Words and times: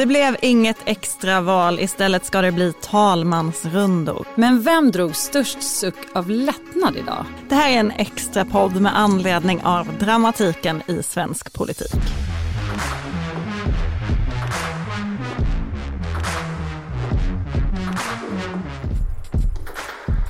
Det 0.00 0.06
blev 0.06 0.36
inget 0.42 0.76
extra 0.84 1.40
val, 1.40 1.80
istället 1.80 2.24
ska 2.24 2.40
det 2.40 2.52
bli 2.52 2.72
talmansrundor. 2.72 4.26
Men 4.34 4.62
vem 4.62 4.90
drog 4.90 5.16
störst 5.16 5.62
suck 5.62 5.94
av 6.14 6.30
lättnad 6.30 6.96
idag? 6.96 7.24
Det 7.48 7.54
här 7.54 7.70
är 7.70 7.80
en 7.80 7.90
extra 7.90 8.44
podd 8.44 8.80
med 8.80 8.98
anledning 8.98 9.62
av 9.62 9.98
dramatiken 9.98 10.82
i 10.86 11.02
svensk 11.02 11.52
politik. 11.52 11.92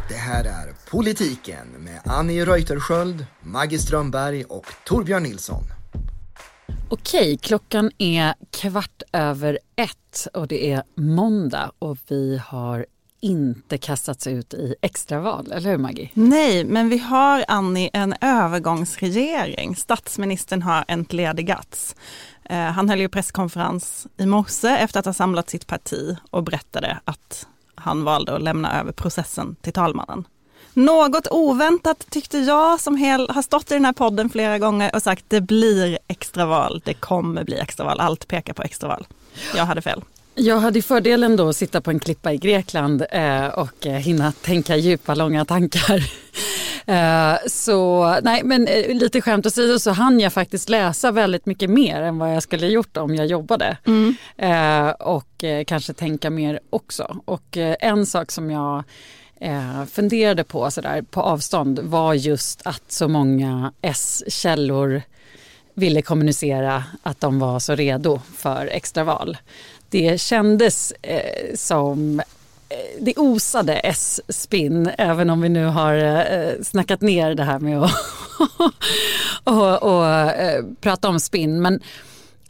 Det 0.08 0.14
här 0.14 0.44
är 0.44 0.90
Politiken 0.90 1.68
med 1.78 2.00
Annie 2.04 2.44
Reuterskiöld, 2.44 3.26
Maggie 3.40 3.78
Strömberg 3.78 4.44
och 4.44 4.66
Torbjörn 4.84 5.22
Nilsson. 5.22 5.79
Okej, 6.92 7.38
klockan 7.42 7.90
är 7.98 8.34
kvart 8.50 9.02
över 9.12 9.58
ett 9.76 10.26
och 10.34 10.48
det 10.48 10.72
är 10.72 10.82
måndag 10.94 11.72
och 11.78 11.98
vi 12.08 12.40
har 12.46 12.86
inte 13.20 13.78
kastats 13.78 14.26
ut 14.26 14.54
i 14.54 14.74
extraval, 14.82 15.52
eller 15.52 15.70
hur 15.70 15.78
Maggie? 15.78 16.10
Nej, 16.14 16.64
men 16.64 16.88
vi 16.88 16.98
har 16.98 17.44
Annie 17.48 17.90
en 17.92 18.14
övergångsregering. 18.20 19.76
Statsministern 19.76 20.62
har 20.62 20.84
entledigats. 20.88 21.96
Eh, 22.44 22.58
han 22.58 22.88
höll 22.88 23.00
ju 23.00 23.08
presskonferens 23.08 24.06
i 24.16 24.26
morse 24.26 24.68
efter 24.68 25.00
att 25.00 25.06
ha 25.06 25.12
samlat 25.12 25.50
sitt 25.50 25.66
parti 25.66 26.16
och 26.30 26.44
berättade 26.44 27.00
att 27.04 27.46
han 27.74 28.04
valde 28.04 28.36
att 28.36 28.42
lämna 28.42 28.80
över 28.80 28.92
processen 28.92 29.56
till 29.60 29.72
talmannen. 29.72 30.24
Något 30.74 31.26
oväntat 31.30 32.06
tyckte 32.10 32.38
jag 32.38 32.80
som 32.80 32.96
hel, 32.96 33.30
har 33.30 33.42
stått 33.42 33.70
i 33.70 33.74
den 33.74 33.84
här 33.84 33.92
podden 33.92 34.30
flera 34.30 34.58
gånger 34.58 34.94
och 34.94 35.02
sagt 35.02 35.24
det 35.28 35.40
blir 35.40 35.98
extraval, 36.08 36.82
det 36.84 36.94
kommer 36.94 37.44
bli 37.44 37.58
extraval, 37.58 38.00
allt 38.00 38.28
pekar 38.28 38.52
på 38.52 38.62
extraval. 38.62 39.06
Jag 39.54 39.64
hade 39.64 39.82
fel. 39.82 40.02
Jag 40.34 40.58
hade 40.58 40.82
fördelen 40.82 41.36
då 41.36 41.48
att 41.48 41.56
sitta 41.56 41.80
på 41.80 41.90
en 41.90 42.00
klippa 42.00 42.32
i 42.32 42.36
Grekland 42.36 43.04
eh, 43.10 43.46
och 43.46 43.86
eh, 43.86 43.92
hinna 43.92 44.32
tänka 44.32 44.76
djupa, 44.76 45.14
långa 45.14 45.44
tankar. 45.44 46.04
Eh, 46.86 47.36
så 47.46 48.04
nej, 48.22 48.42
men 48.44 48.64
lite 48.98 49.20
skämt 49.20 49.46
åsido 49.46 49.78
så 49.78 49.90
hann 49.90 50.20
jag 50.20 50.32
faktiskt 50.32 50.68
läsa 50.68 51.10
väldigt 51.12 51.46
mycket 51.46 51.70
mer 51.70 52.02
än 52.02 52.18
vad 52.18 52.34
jag 52.34 52.42
skulle 52.42 52.66
gjort 52.66 52.96
om 52.96 53.14
jag 53.14 53.26
jobbade. 53.26 53.76
Mm. 53.86 54.14
Och 54.98 55.44
kanske 55.66 55.92
tänka 55.92 56.30
mer 56.30 56.60
också. 56.70 57.16
Och 57.24 57.56
en 57.80 58.06
sak 58.06 58.30
som 58.30 58.50
jag 58.50 58.84
eh, 59.40 59.84
funderade 59.84 60.44
på 60.44 60.70
sådär 60.70 61.02
på 61.02 61.20
avstånd 61.22 61.78
var 61.78 62.14
just 62.14 62.60
att 62.64 62.92
så 62.92 63.08
många 63.08 63.72
S-källor 63.82 65.02
ville 65.74 66.02
kommunicera 66.02 66.84
att 67.02 67.20
de 67.20 67.38
var 67.38 67.58
så 67.58 67.74
redo 67.74 68.20
för 68.36 68.66
extraval. 68.66 69.36
Det 69.90 70.20
kändes 70.20 70.92
eh, 70.92 71.54
som 71.54 72.20
eh, 72.68 72.76
det 73.00 73.16
osade 73.16 73.74
S-spinn, 73.74 74.90
även 74.98 75.30
om 75.30 75.40
vi 75.40 75.48
nu 75.48 75.64
har 75.64 75.94
eh, 75.94 76.62
snackat 76.62 77.00
ner 77.00 77.34
det 77.34 77.44
här 77.44 77.58
med 77.58 77.82
att 77.82 77.92
och, 79.44 79.82
och, 79.82 79.82
och, 79.82 80.06
prata 80.80 81.08
om 81.08 81.20
spinn. 81.20 81.62
Men 81.62 81.80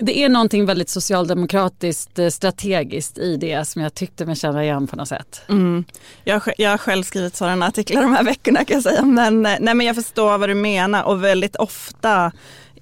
det 0.00 0.18
är 0.18 0.28
någonting 0.28 0.66
väldigt 0.66 0.88
socialdemokratiskt 0.88 2.18
eh, 2.18 2.28
strategiskt 2.28 3.18
i 3.18 3.36
det 3.36 3.68
som 3.68 3.82
jag 3.82 3.94
tyckte 3.94 4.26
mig 4.26 4.36
känna 4.36 4.64
igen 4.64 4.86
på 4.86 4.96
något 4.96 5.08
sätt. 5.08 5.42
Mm. 5.48 5.84
Jag, 6.24 6.40
har 6.40 6.54
jag 6.58 6.70
har 6.70 6.78
själv 6.78 7.02
skrivit 7.02 7.36
sådana 7.36 7.66
artiklar 7.66 8.02
de 8.02 8.14
här 8.14 8.24
veckorna 8.24 8.64
kan 8.64 8.74
jag 8.74 8.82
säga. 8.82 9.02
Men, 9.02 9.46
eh, 9.46 9.56
nej, 9.60 9.74
men 9.74 9.86
jag 9.86 9.96
förstår 9.96 10.38
vad 10.38 10.48
du 10.48 10.54
menar 10.54 11.02
och 11.02 11.24
väldigt 11.24 11.56
ofta 11.56 12.32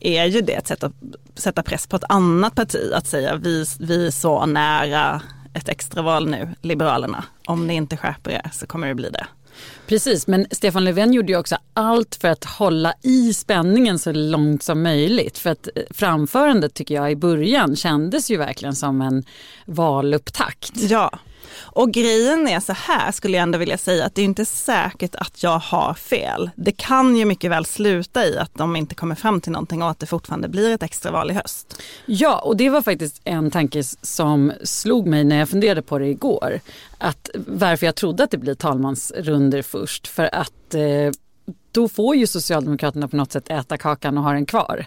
är 0.00 0.24
ju 0.24 0.40
det 0.40 0.52
ett 0.52 0.66
sätt 0.66 0.84
att 0.84 0.92
sätta 1.34 1.62
press 1.62 1.86
på 1.86 1.96
ett 1.96 2.04
annat 2.08 2.54
parti. 2.54 2.92
Att 2.94 3.06
säga 3.06 3.36
vi, 3.36 3.64
vi 3.80 4.06
är 4.06 4.10
så 4.10 4.46
nära 4.46 5.22
ett 5.54 5.68
extraval 5.68 6.28
nu, 6.28 6.48
Liberalerna. 6.62 7.24
Om 7.46 7.66
ni 7.66 7.74
inte 7.74 7.96
skärper 7.96 8.30
er 8.30 8.50
så 8.52 8.66
kommer 8.66 8.88
det 8.88 8.94
bli 8.94 9.10
det. 9.10 9.26
Precis, 9.86 10.26
men 10.26 10.46
Stefan 10.50 10.84
Löfven 10.84 11.12
gjorde 11.12 11.32
ju 11.32 11.38
också 11.38 11.56
allt 11.74 12.14
för 12.20 12.28
att 12.28 12.44
hålla 12.44 12.94
i 13.02 13.34
spänningen 13.34 13.98
så 13.98 14.12
långt 14.12 14.62
som 14.62 14.82
möjligt. 14.82 15.38
För 15.38 15.50
att 15.50 15.68
eh, 15.74 15.82
framförandet 15.90 16.74
tycker 16.74 16.94
jag 16.94 17.10
i 17.10 17.16
början 17.16 17.76
kändes 17.76 18.30
ju 18.30 18.36
verkligen 18.36 18.74
som 18.74 19.00
en 19.00 19.24
valupptakt. 19.64 20.72
Ja, 20.74 21.18
och 21.56 21.90
grejen 21.90 22.48
är 22.48 22.60
så 22.60 22.72
här 22.72 23.12
skulle 23.12 23.36
jag 23.36 23.42
ändå 23.42 23.58
vilja 23.58 23.78
säga 23.78 24.04
att 24.04 24.14
det 24.14 24.22
är 24.22 24.24
inte 24.24 24.44
säkert 24.44 25.14
att 25.14 25.42
jag 25.42 25.58
har 25.58 25.94
fel. 25.94 26.50
Det 26.56 26.72
kan 26.72 27.16
ju 27.16 27.24
mycket 27.24 27.50
väl 27.50 27.64
sluta 27.64 28.26
i 28.26 28.38
att 28.38 28.54
de 28.54 28.76
inte 28.76 28.94
kommer 28.94 29.14
fram 29.14 29.40
till 29.40 29.52
någonting 29.52 29.82
och 29.82 29.90
att 29.90 29.98
det 29.98 30.06
fortfarande 30.06 30.48
blir 30.48 30.74
ett 30.74 30.82
extraval 30.82 31.30
i 31.30 31.34
höst. 31.34 31.82
Ja, 32.06 32.38
och 32.38 32.56
det 32.56 32.70
var 32.70 32.82
faktiskt 32.82 33.20
en 33.24 33.50
tanke 33.50 33.82
som 34.02 34.52
slog 34.62 35.06
mig 35.06 35.24
när 35.24 35.38
jag 35.38 35.48
funderade 35.48 35.82
på 35.82 35.98
det 35.98 36.06
igår. 36.06 36.60
Att 36.98 37.30
varför 37.34 37.86
jag 37.86 37.94
trodde 37.94 38.24
att 38.24 38.30
det 38.30 38.38
blir 38.38 38.54
talmansrunder 38.54 39.62
först. 39.62 40.06
För 40.06 40.34
att 40.34 40.74
eh, 40.74 41.10
då 41.72 41.88
får 41.88 42.16
ju 42.16 42.26
Socialdemokraterna 42.26 43.08
på 43.08 43.16
något 43.16 43.32
sätt 43.32 43.50
äta 43.50 43.76
kakan 43.76 44.18
och 44.18 44.24
ha 44.24 44.32
den 44.32 44.46
kvar. 44.46 44.86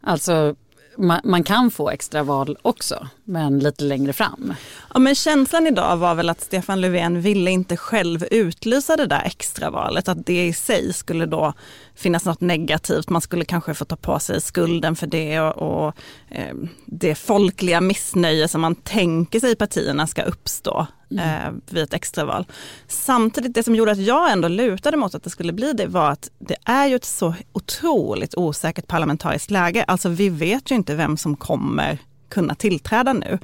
Alltså 0.00 0.54
man, 0.96 1.20
man 1.24 1.44
kan 1.44 1.70
få 1.70 1.90
extra 1.90 2.22
val 2.22 2.58
också, 2.62 3.08
men 3.24 3.58
lite 3.58 3.84
längre 3.84 4.12
fram. 4.12 4.54
Ja, 4.94 4.98
men 4.98 5.14
känslan 5.14 5.66
idag 5.66 5.96
var 5.96 6.14
väl 6.14 6.30
att 6.30 6.40
Stefan 6.40 6.80
Löfven 6.80 7.20
ville 7.20 7.50
inte 7.50 7.76
själv 7.76 8.24
utlysa 8.30 8.96
det 8.96 9.06
där 9.06 9.22
extravalet. 9.24 10.08
Att 10.08 10.26
det 10.26 10.46
i 10.46 10.52
sig 10.52 10.92
skulle 10.92 11.26
då 11.26 11.52
finnas 11.94 12.24
något 12.24 12.40
negativt. 12.40 13.08
Man 13.08 13.20
skulle 13.20 13.44
kanske 13.44 13.74
få 13.74 13.84
ta 13.84 13.96
på 13.96 14.18
sig 14.18 14.40
skulden 14.40 14.96
för 14.96 15.06
det 15.06 15.40
och, 15.40 15.86
och 15.86 15.94
eh, 16.28 16.54
det 16.86 17.14
folkliga 17.14 17.80
missnöje 17.80 18.48
som 18.48 18.60
man 18.60 18.74
tänker 18.74 19.40
sig 19.40 19.56
partierna 19.56 20.06
ska 20.06 20.22
uppstå 20.22 20.86
eh, 21.18 21.52
vid 21.70 21.82
ett 21.82 21.94
extraval. 21.94 22.46
Samtidigt, 22.88 23.54
det 23.54 23.62
som 23.62 23.74
gjorde 23.74 23.92
att 23.92 23.98
jag 23.98 24.32
ändå 24.32 24.48
lutade 24.48 24.96
mot 24.96 25.14
att 25.14 25.22
det 25.22 25.30
skulle 25.30 25.52
bli 25.52 25.72
det 25.72 25.86
var 25.86 26.10
att 26.10 26.30
det 26.38 26.56
är 26.64 26.86
ju 26.86 26.94
ett 26.94 27.04
så 27.04 27.34
otroligt 27.52 28.34
osäkert 28.34 28.86
parlamentariskt 28.86 29.50
läge. 29.50 29.84
Alltså 29.84 30.08
vi 30.08 30.28
vet 30.28 30.70
ju 30.70 30.74
inte 30.74 30.94
vem 30.94 31.16
som 31.16 31.36
kommer 31.36 31.98
kunna 32.28 32.54
tillträda 32.54 33.12
nu. 33.12 33.38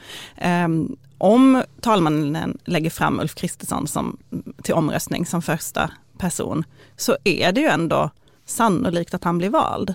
Um, 0.64 0.96
om 1.18 1.62
talmannen 1.80 2.58
lägger 2.64 2.90
fram 2.90 3.20
Ulf 3.20 3.34
Kristersson 3.34 3.86
som, 3.86 4.16
till 4.62 4.74
omröstning 4.74 5.26
som 5.26 5.42
första 5.42 5.90
person 6.18 6.64
så 6.96 7.16
är 7.24 7.52
det 7.52 7.60
ju 7.60 7.66
ändå 7.66 8.10
sannolikt 8.46 9.14
att 9.14 9.24
han 9.24 9.38
blir 9.38 9.50
vald. 9.50 9.94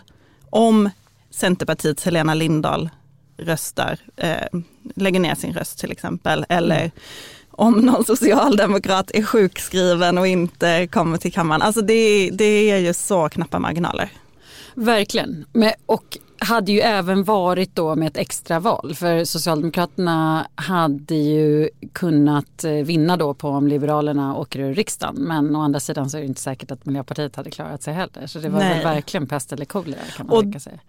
Om 0.49 0.89
Centerpartiets 1.29 2.05
Helena 2.05 2.33
Lindahl 2.33 2.89
röstar, 3.37 3.99
eh, 4.17 4.59
lägger 4.95 5.19
ner 5.19 5.35
sin 5.35 5.53
röst 5.53 5.79
till 5.79 5.91
exempel, 5.91 6.45
eller 6.49 6.79
mm. 6.79 6.91
Om 7.61 7.73
någon 7.73 8.05
socialdemokrat 8.05 9.11
är 9.13 9.23
sjukskriven 9.23 10.17
och 10.17 10.27
inte 10.27 10.87
kommer 10.87 11.17
till 11.17 11.33
kammaren. 11.33 11.61
Alltså 11.61 11.81
det, 11.81 12.29
det 12.33 12.71
är 12.71 12.77
ju 12.77 12.93
så 12.93 13.29
knappa 13.29 13.59
marginaler. 13.59 14.09
Verkligen. 14.73 15.45
Men, 15.53 15.71
och 15.85 16.17
hade 16.39 16.71
ju 16.71 16.79
även 16.79 17.23
varit 17.23 17.75
då 17.75 17.95
med 17.95 18.07
ett 18.07 18.17
extraval 18.17 18.95
för 18.95 19.25
Socialdemokraterna 19.25 20.47
hade 20.55 21.15
ju 21.15 21.69
kunnat 21.93 22.63
vinna 22.63 23.17
då 23.17 23.33
på 23.33 23.49
om 23.49 23.67
Liberalerna 23.67 24.37
åker 24.37 24.59
ur 24.59 24.73
riksdagen 24.73 25.15
men 25.15 25.55
å 25.55 25.61
andra 25.61 25.79
sidan 25.79 26.09
så 26.09 26.17
är 26.17 26.21
det 26.21 26.27
inte 26.27 26.41
säkert 26.41 26.71
att 26.71 26.85
Miljöpartiet 26.85 27.35
hade 27.35 27.51
klarat 27.51 27.83
sig 27.83 27.93
heller 27.93 28.27
så 28.27 28.39
det 28.39 28.49
var 28.49 28.59
väl 28.59 28.83
verkligen 28.83 29.27
pest 29.27 29.53
eller 29.53 29.65
kolera 29.65 29.99
kan 30.17 30.27
man 30.27 30.35
och 30.35 30.43
tänka 30.43 30.59
sig. 30.59 30.79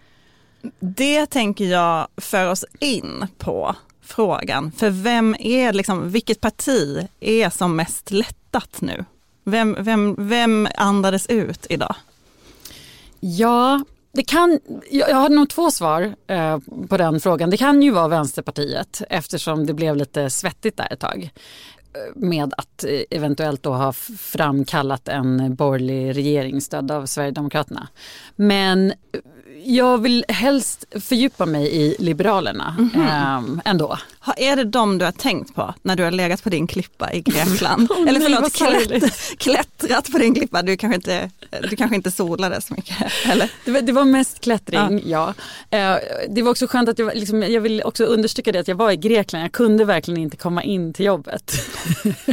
Det 0.81 1.27
tänker 1.27 1.65
jag 1.65 2.09
för 2.17 2.51
oss 2.51 2.65
in 2.81 3.27
på 3.39 3.77
frågan 4.15 4.73
för 4.73 4.91
vem 4.91 5.37
är 5.39 5.73
liksom, 5.73 6.11
vilket 6.11 6.41
parti 6.41 7.09
är 7.21 7.51
som 7.51 7.77
mest 7.77 8.11
lättat 8.11 8.81
nu? 8.81 9.05
Vem, 9.45 9.77
vem, 9.79 10.15
vem 10.19 10.69
andades 10.77 11.27
ut 11.27 11.67
idag? 11.71 11.95
Ja, 13.21 13.85
det 14.13 14.23
kan, 14.23 14.61
jag 14.91 15.17
har 15.17 15.29
nog 15.29 15.49
två 15.49 15.71
svar 15.71 16.15
eh, 16.27 16.59
på 16.89 16.97
den 16.97 17.21
frågan. 17.21 17.51
Det 17.51 17.57
kan 17.57 17.83
ju 17.83 17.91
vara 17.91 18.09
Vänsterpartiet 18.09 19.03
eftersom 19.11 19.67
det 19.67 19.75
blev 19.75 19.97
lite 19.97 20.31
svettigt 20.31 20.77
där 20.77 20.93
ett 20.93 21.01
tag 21.01 21.31
eh, 21.95 22.01
med 22.17 22.55
att 22.57 22.85
eh, 22.85 23.01
eventuellt 23.11 23.63
då 23.63 23.73
ha 23.73 23.93
framkallat 24.19 25.09
en 25.09 25.55
borgerlig 25.55 26.17
regering 26.17 26.61
stödd 26.61 26.91
av 26.91 27.07
Sverigedemokraterna. 27.07 27.89
Men 28.37 28.91
eh, 28.91 28.95
jag 29.65 29.99
vill 29.99 30.25
helst 30.29 30.85
fördjupa 31.01 31.47
mig 31.47 31.77
i 31.77 31.97
Liberalerna 31.99 32.77
mm 32.79 32.91
-hmm. 32.91 33.55
eh, 33.55 33.61
ändå. 33.65 33.99
Ha, 34.25 34.33
är 34.33 34.57
det 34.57 34.65
de 34.65 34.99
du 34.99 35.05
har 35.05 35.13
tänkt 35.13 35.55
på 35.55 35.75
när 35.83 35.97
du 35.97 36.03
har 36.03 36.11
legat 36.11 36.43
på 36.43 36.51
din 36.51 36.67
klippa 36.67 37.13
i 37.13 37.21
Grekland? 37.21 37.91
oh, 37.91 38.09
Eller 38.09 38.21
förlåt, 38.21 38.53
klätt, 38.53 39.39
klättrat 39.39 40.13
på 40.13 40.19
din 40.19 40.35
klippa, 40.35 40.63
du 40.63 40.77
kanske 40.77 40.95
inte, 40.95 41.31
du 41.71 41.77
kanske 41.77 41.97
inte 41.97 42.11
solade 42.11 42.61
så 42.61 42.75
mycket? 42.75 42.97
Eller? 43.27 43.51
Det, 43.65 43.71
var, 43.71 43.81
det 43.81 43.93
var 43.93 44.05
mest 44.05 44.41
klättring, 44.41 45.03
ja. 45.05 45.35
ja. 45.71 45.79
Eh, 45.79 45.99
det 46.29 46.43
var 46.43 46.51
också 46.51 46.67
skönt 46.67 46.89
att 46.89 46.99
jag, 46.99 47.15
liksom, 47.15 47.43
jag 47.43 47.61
vill 47.61 47.83
också 47.83 48.05
understryka 48.05 48.53
det 48.53 48.59
att 48.59 48.69
jag 48.69 48.77
var 48.77 48.91
i 48.91 48.97
Grekland, 48.97 49.45
jag 49.45 49.53
kunde 49.53 49.85
verkligen 49.85 50.21
inte 50.21 50.37
komma 50.37 50.63
in 50.63 50.93
till 50.93 51.07
jobbet. 51.07 51.53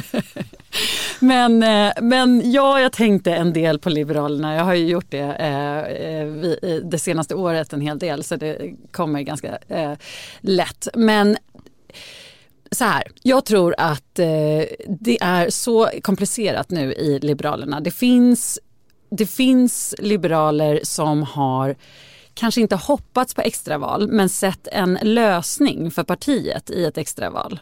men, 1.20 1.64
eh, 1.64 1.92
men 2.02 2.52
ja, 2.52 2.80
jag 2.80 2.92
tänkte 2.92 3.34
en 3.34 3.54
del 3.54 3.80
på 3.80 3.90
Liberalerna. 3.90 4.56
Jag 4.56 4.64
har 4.64 4.74
ju 4.74 4.88
gjort 4.88 5.06
det 5.10 5.20
eh, 5.20 6.80
det 6.84 7.00
senaste 7.00 7.36
året 7.36 7.74
en 7.74 7.82
hel 7.82 8.00
del 8.00 8.24
så 8.24 8.36
det 8.36 8.74
kommer 8.92 9.22
ganska 9.22 9.58
eh, 9.68 9.94
lätt. 10.42 10.88
Men 10.94 11.38
så 12.72 12.84
här, 12.84 13.04
jag 13.24 13.46
tror 13.46 13.76
att 13.78 14.20
eh, 14.20 14.64
det 14.88 15.18
är 15.22 15.50
så 15.50 15.90
komplicerat 16.02 16.70
nu 16.70 16.94
i 16.94 17.20
Liberalerna. 17.20 17.80
Det 17.80 17.92
finns, 17.92 18.60
det 19.12 19.26
finns 19.26 19.96
liberaler 20.00 20.80
som 20.84 21.24
har 21.24 21.76
kanske 22.34 22.62
inte 22.62 22.76
hoppats 22.76 23.34
på 23.34 23.42
extraval 23.42 24.08
men 24.08 24.30
sett 24.30 24.68
en 24.68 25.00
lösning 25.02 25.92
för 25.92 26.04
partiet 26.04 26.70
i 26.70 26.86
ett 26.86 26.98
extraval. 26.98 27.60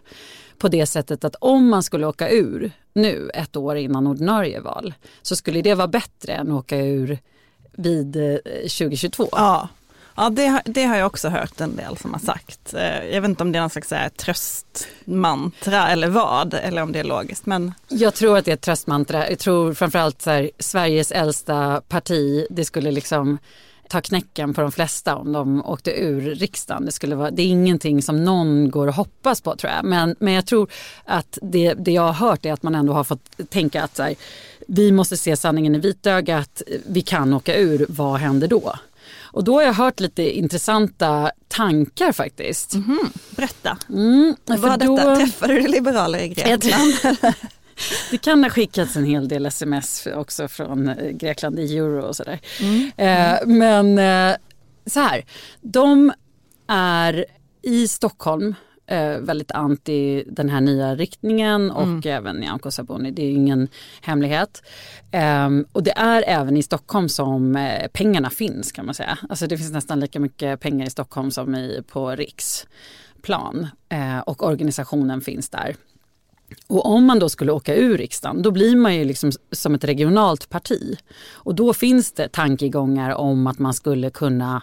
På 0.57 0.67
det 0.67 0.85
sättet 0.85 1.23
att 1.23 1.35
om 1.35 1.69
man 1.69 1.83
skulle 1.83 2.07
åka 2.07 2.29
ur 2.29 2.71
nu 2.93 3.29
ett 3.33 3.55
år 3.55 3.77
innan 3.77 4.07
ordinarie 4.07 4.59
val 4.59 4.93
så 5.21 5.35
skulle 5.35 5.61
det 5.61 5.75
vara 5.75 5.87
bättre 5.87 6.33
än 6.33 6.51
att 6.51 6.59
åka 6.59 6.77
ur 6.77 7.19
vid 7.71 8.15
eh, 8.15 8.37
2022. 8.61 9.27
Ja, 9.31 9.67
ja 10.17 10.29
det, 10.29 10.45
har- 10.47 10.61
det 10.65 10.83
har 10.83 10.95
jag 10.97 11.07
också 11.07 11.29
hört 11.29 11.61
en 11.61 11.75
del 11.75 11.97
som 11.97 12.13
har 12.13 12.19
sagt. 12.19 12.73
Eh, 12.73 13.05
jag 13.05 13.21
vet 13.21 13.29
inte 13.29 13.43
om 13.43 13.51
det 13.51 13.57
är 13.57 13.61
någon 13.61 13.69
slags 13.69 13.91
eh, 13.91 14.07
tröstmantra 14.09 15.89
eller 15.89 16.07
vad, 16.07 16.53
eller 16.53 16.81
om 16.81 16.91
det 16.91 16.99
är 16.99 17.03
logiskt. 17.03 17.45
Men 17.45 17.73
Jag 17.87 18.13
tror 18.13 18.37
att 18.37 18.45
det 18.45 18.51
är 18.51 18.55
ett 18.55 18.61
tröstmantra. 18.61 19.29
Jag 19.29 19.39
tror 19.39 19.73
framförallt 19.73 20.21
så 20.21 20.29
här, 20.29 20.51
Sveriges 20.59 21.11
äldsta 21.11 21.81
parti, 21.87 22.45
det 22.49 22.65
skulle 22.65 22.91
liksom 22.91 23.37
ta 23.89 24.01
knäcken 24.01 24.53
på 24.53 24.61
de 24.61 24.71
flesta 24.71 25.15
om 25.15 25.31
de 25.33 25.65
åkte 25.65 25.91
ur 26.01 26.21
riksdagen. 26.35 26.85
Det, 26.85 26.91
skulle 26.91 27.15
vara, 27.15 27.31
det 27.31 27.41
är 27.41 27.47
ingenting 27.47 28.01
som 28.01 28.23
någon 28.25 28.71
går 28.71 28.87
och 28.87 28.93
hoppas 28.93 29.41
på 29.41 29.55
tror 29.55 29.73
jag. 29.73 29.85
Men, 29.85 30.15
men 30.19 30.33
jag 30.33 30.45
tror 30.45 30.69
att 31.05 31.37
det, 31.41 31.73
det 31.73 31.91
jag 31.91 32.01
har 32.11 32.27
hört 32.29 32.45
är 32.45 32.53
att 32.53 32.63
man 32.63 32.75
ändå 32.75 32.93
har 32.93 33.03
fått 33.03 33.49
tänka 33.49 33.83
att 33.83 33.95
så 33.95 34.03
här, 34.03 34.15
vi 34.67 34.91
måste 34.91 35.17
se 35.17 35.37
sanningen 35.37 35.75
i 35.75 35.79
vitögat, 35.79 36.61
vi 36.85 37.01
kan 37.01 37.33
åka 37.33 37.55
ur, 37.55 37.85
vad 37.89 38.19
händer 38.19 38.47
då? 38.47 38.73
Och 39.37 39.43
då 39.43 39.55
har 39.55 39.63
jag 39.63 39.73
hört 39.73 39.99
lite 39.99 40.37
intressanta 40.37 41.31
tankar 41.47 42.11
faktiskt. 42.11 42.75
berätta, 43.35 43.77
Mm, 43.89 44.35
vad 44.45 44.79
då-? 44.79 45.15
Träffade 45.15 45.53
du 45.53 45.67
liberaler 45.67 46.19
i 46.19 46.27
Grekland? 46.29 46.93
Det 48.11 48.17
kan 48.17 48.43
ha 48.43 48.49
skickats 48.49 48.95
en 48.95 49.05
hel 49.05 49.27
del 49.27 49.45
sms 49.45 50.07
också 50.15 50.47
från 50.47 50.89
eh, 50.89 51.09
Grekland 51.09 51.59
i 51.59 51.77
euro 51.77 52.01
och 52.01 52.15
sådär. 52.15 52.39
Mm. 52.59 52.91
Eh, 52.97 53.47
men 53.47 53.99
eh, 53.99 54.37
så 54.85 54.99
här, 54.99 55.25
de 55.61 56.13
är 56.67 57.25
i 57.61 57.87
Stockholm 57.87 58.55
eh, 58.87 59.17
väldigt 59.19 59.51
anti 59.51 60.23
den 60.27 60.49
här 60.49 60.61
nya 60.61 60.95
riktningen 60.95 61.71
och 61.71 61.83
Mm. 61.83 62.01
även 62.05 62.35
Nyamko 62.35 62.71
Sabuni, 62.71 63.11
det 63.11 63.21
är 63.21 63.25
ju 63.25 63.31
ingen 63.35 63.67
hemlighet. 64.01 64.63
Ehm, 65.11 65.65
och 65.71 65.83
det 65.83 65.91
är 65.97 66.23
även 66.27 66.57
i 66.57 66.63
Stockholm 66.63 67.09
som 67.09 67.55
eh, 67.55 67.87
pengarna 67.93 68.29
finns 68.29 68.71
kan 68.71 68.85
man 68.85 68.95
säga. 68.95 69.17
Alltså 69.29 69.47
det 69.47 69.57
finns 69.57 69.71
nästan 69.71 69.99
lika 69.99 70.19
mycket 70.19 70.59
pengar 70.59 70.87
i 70.87 70.89
Stockholm 70.89 71.31
som 71.31 71.55
i, 71.55 71.83
på 71.91 72.11
riksplan 72.11 73.67
eh, 73.89 74.19
och 74.19 74.43
organisationen 74.47 75.21
finns 75.21 75.49
där. 75.49 75.75
Och 76.67 76.85
om 76.85 77.05
man 77.05 77.19
då 77.19 77.29
skulle 77.29 77.51
åka 77.51 77.75
ur 77.75 77.97
riksdagen, 77.97 78.41
då 78.41 78.51
blir 78.51 78.75
man 78.75 78.95
ju 78.95 79.03
liksom 79.03 79.31
som 79.51 79.75
ett 79.75 79.83
regionalt 79.83 80.49
parti. 80.49 80.97
Och 81.33 81.55
då 81.55 81.73
finns 81.73 82.11
det 82.11 82.27
tankegångar 82.31 83.11
om 83.15 83.47
att 83.47 83.59
man 83.59 83.73
skulle 83.73 84.09
kunna 84.09 84.61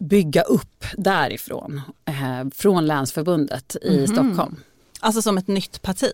bygga 0.00 0.42
upp 0.42 0.84
därifrån, 0.96 1.82
eh, 2.04 2.48
från 2.54 2.86
länsförbundet 2.86 3.76
i 3.82 4.06
Stockholm. 4.06 4.56
Alltså 5.02 5.22
som 5.22 5.38
ett 5.38 5.48
nytt 5.48 5.82
parti. 5.82 6.12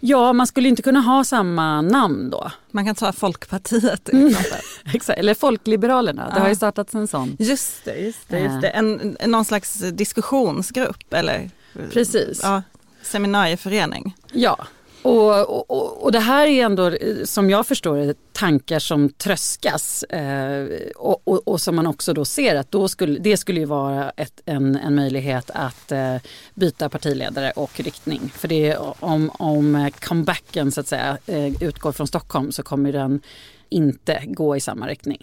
Ja, 0.00 0.32
man 0.32 0.46
skulle 0.46 0.68
inte 0.68 0.82
kunna 0.82 1.00
ha 1.00 1.24
samma 1.24 1.80
namn 1.80 2.30
då. 2.30 2.50
Man 2.70 2.86
kan 2.86 2.94
ta 2.94 3.12
Folkpartiet 3.12 4.04
till 4.04 4.26
exempel. 4.30 4.60
Exakt, 4.94 5.18
eller 5.18 5.34
Folkliberalerna, 5.34 6.30
det 6.34 6.40
har 6.40 6.48
ju 6.48 6.56
startats 6.56 6.94
en 6.94 7.08
sån. 7.08 7.36
Just 7.38 7.84
det, 7.84 7.96
just 7.96 8.28
det. 8.28 8.36
Eh. 8.36 8.44
Just 8.44 8.60
det. 8.60 8.68
En, 8.68 9.16
en, 9.20 9.30
någon 9.30 9.44
slags 9.44 9.72
diskussionsgrupp 9.72 11.14
eller 11.14 11.50
Precis. 11.92 12.40
ja, 12.42 12.62
seminarieförening. 13.02 14.16
Ja, 14.32 14.58
och, 15.02 15.70
och- 15.70 16.02
och, 16.04 16.12
det 16.12 16.20
här 16.20 16.46
är 16.46 16.64
ändå 16.64 16.86
eh, 16.88 17.24
som 17.24 17.50
jag 17.50 17.66
förstår 17.66 17.96
det 17.96 18.32
tankar 18.32 18.78
som 18.78 19.08
tröskas 19.08 20.02
eh, 20.02 20.66
och, 20.96 21.22
och, 21.24 21.48
och 21.48 21.60
som 21.60 21.76
man 21.76 21.86
också 21.86 22.12
då 22.12 22.24
ser 22.24 22.56
att 22.56 22.70
då 22.70 22.88
skulle, 22.88 23.18
det 23.18 23.36
skulle 23.36 23.60
ju 23.60 23.66
vara 23.66 24.10
ett, 24.10 24.40
en, 24.44 24.76
en 24.76 24.94
möjlighet 24.94 25.50
att 25.54 25.92
eh, 25.92 26.16
byta 26.54 26.88
partiledare 26.88 27.50
och 27.50 27.80
riktning. 27.80 28.32
För 28.36 28.48
det 28.48 28.70
är, 28.70 29.04
om, 29.04 29.30
om 29.38 29.90
comebacken 30.00 30.72
så 30.72 30.80
att 30.80 30.88
säga 30.88 31.18
eh, 31.26 31.62
utgår 31.62 31.92
från 31.92 32.06
Stockholm 32.06 32.52
så 32.52 32.62
kommer 32.62 32.92
den 32.92 33.20
inte 33.68 34.22
gå 34.26 34.56
i 34.56 34.60
samma 34.60 34.88
riktning. 34.88 35.18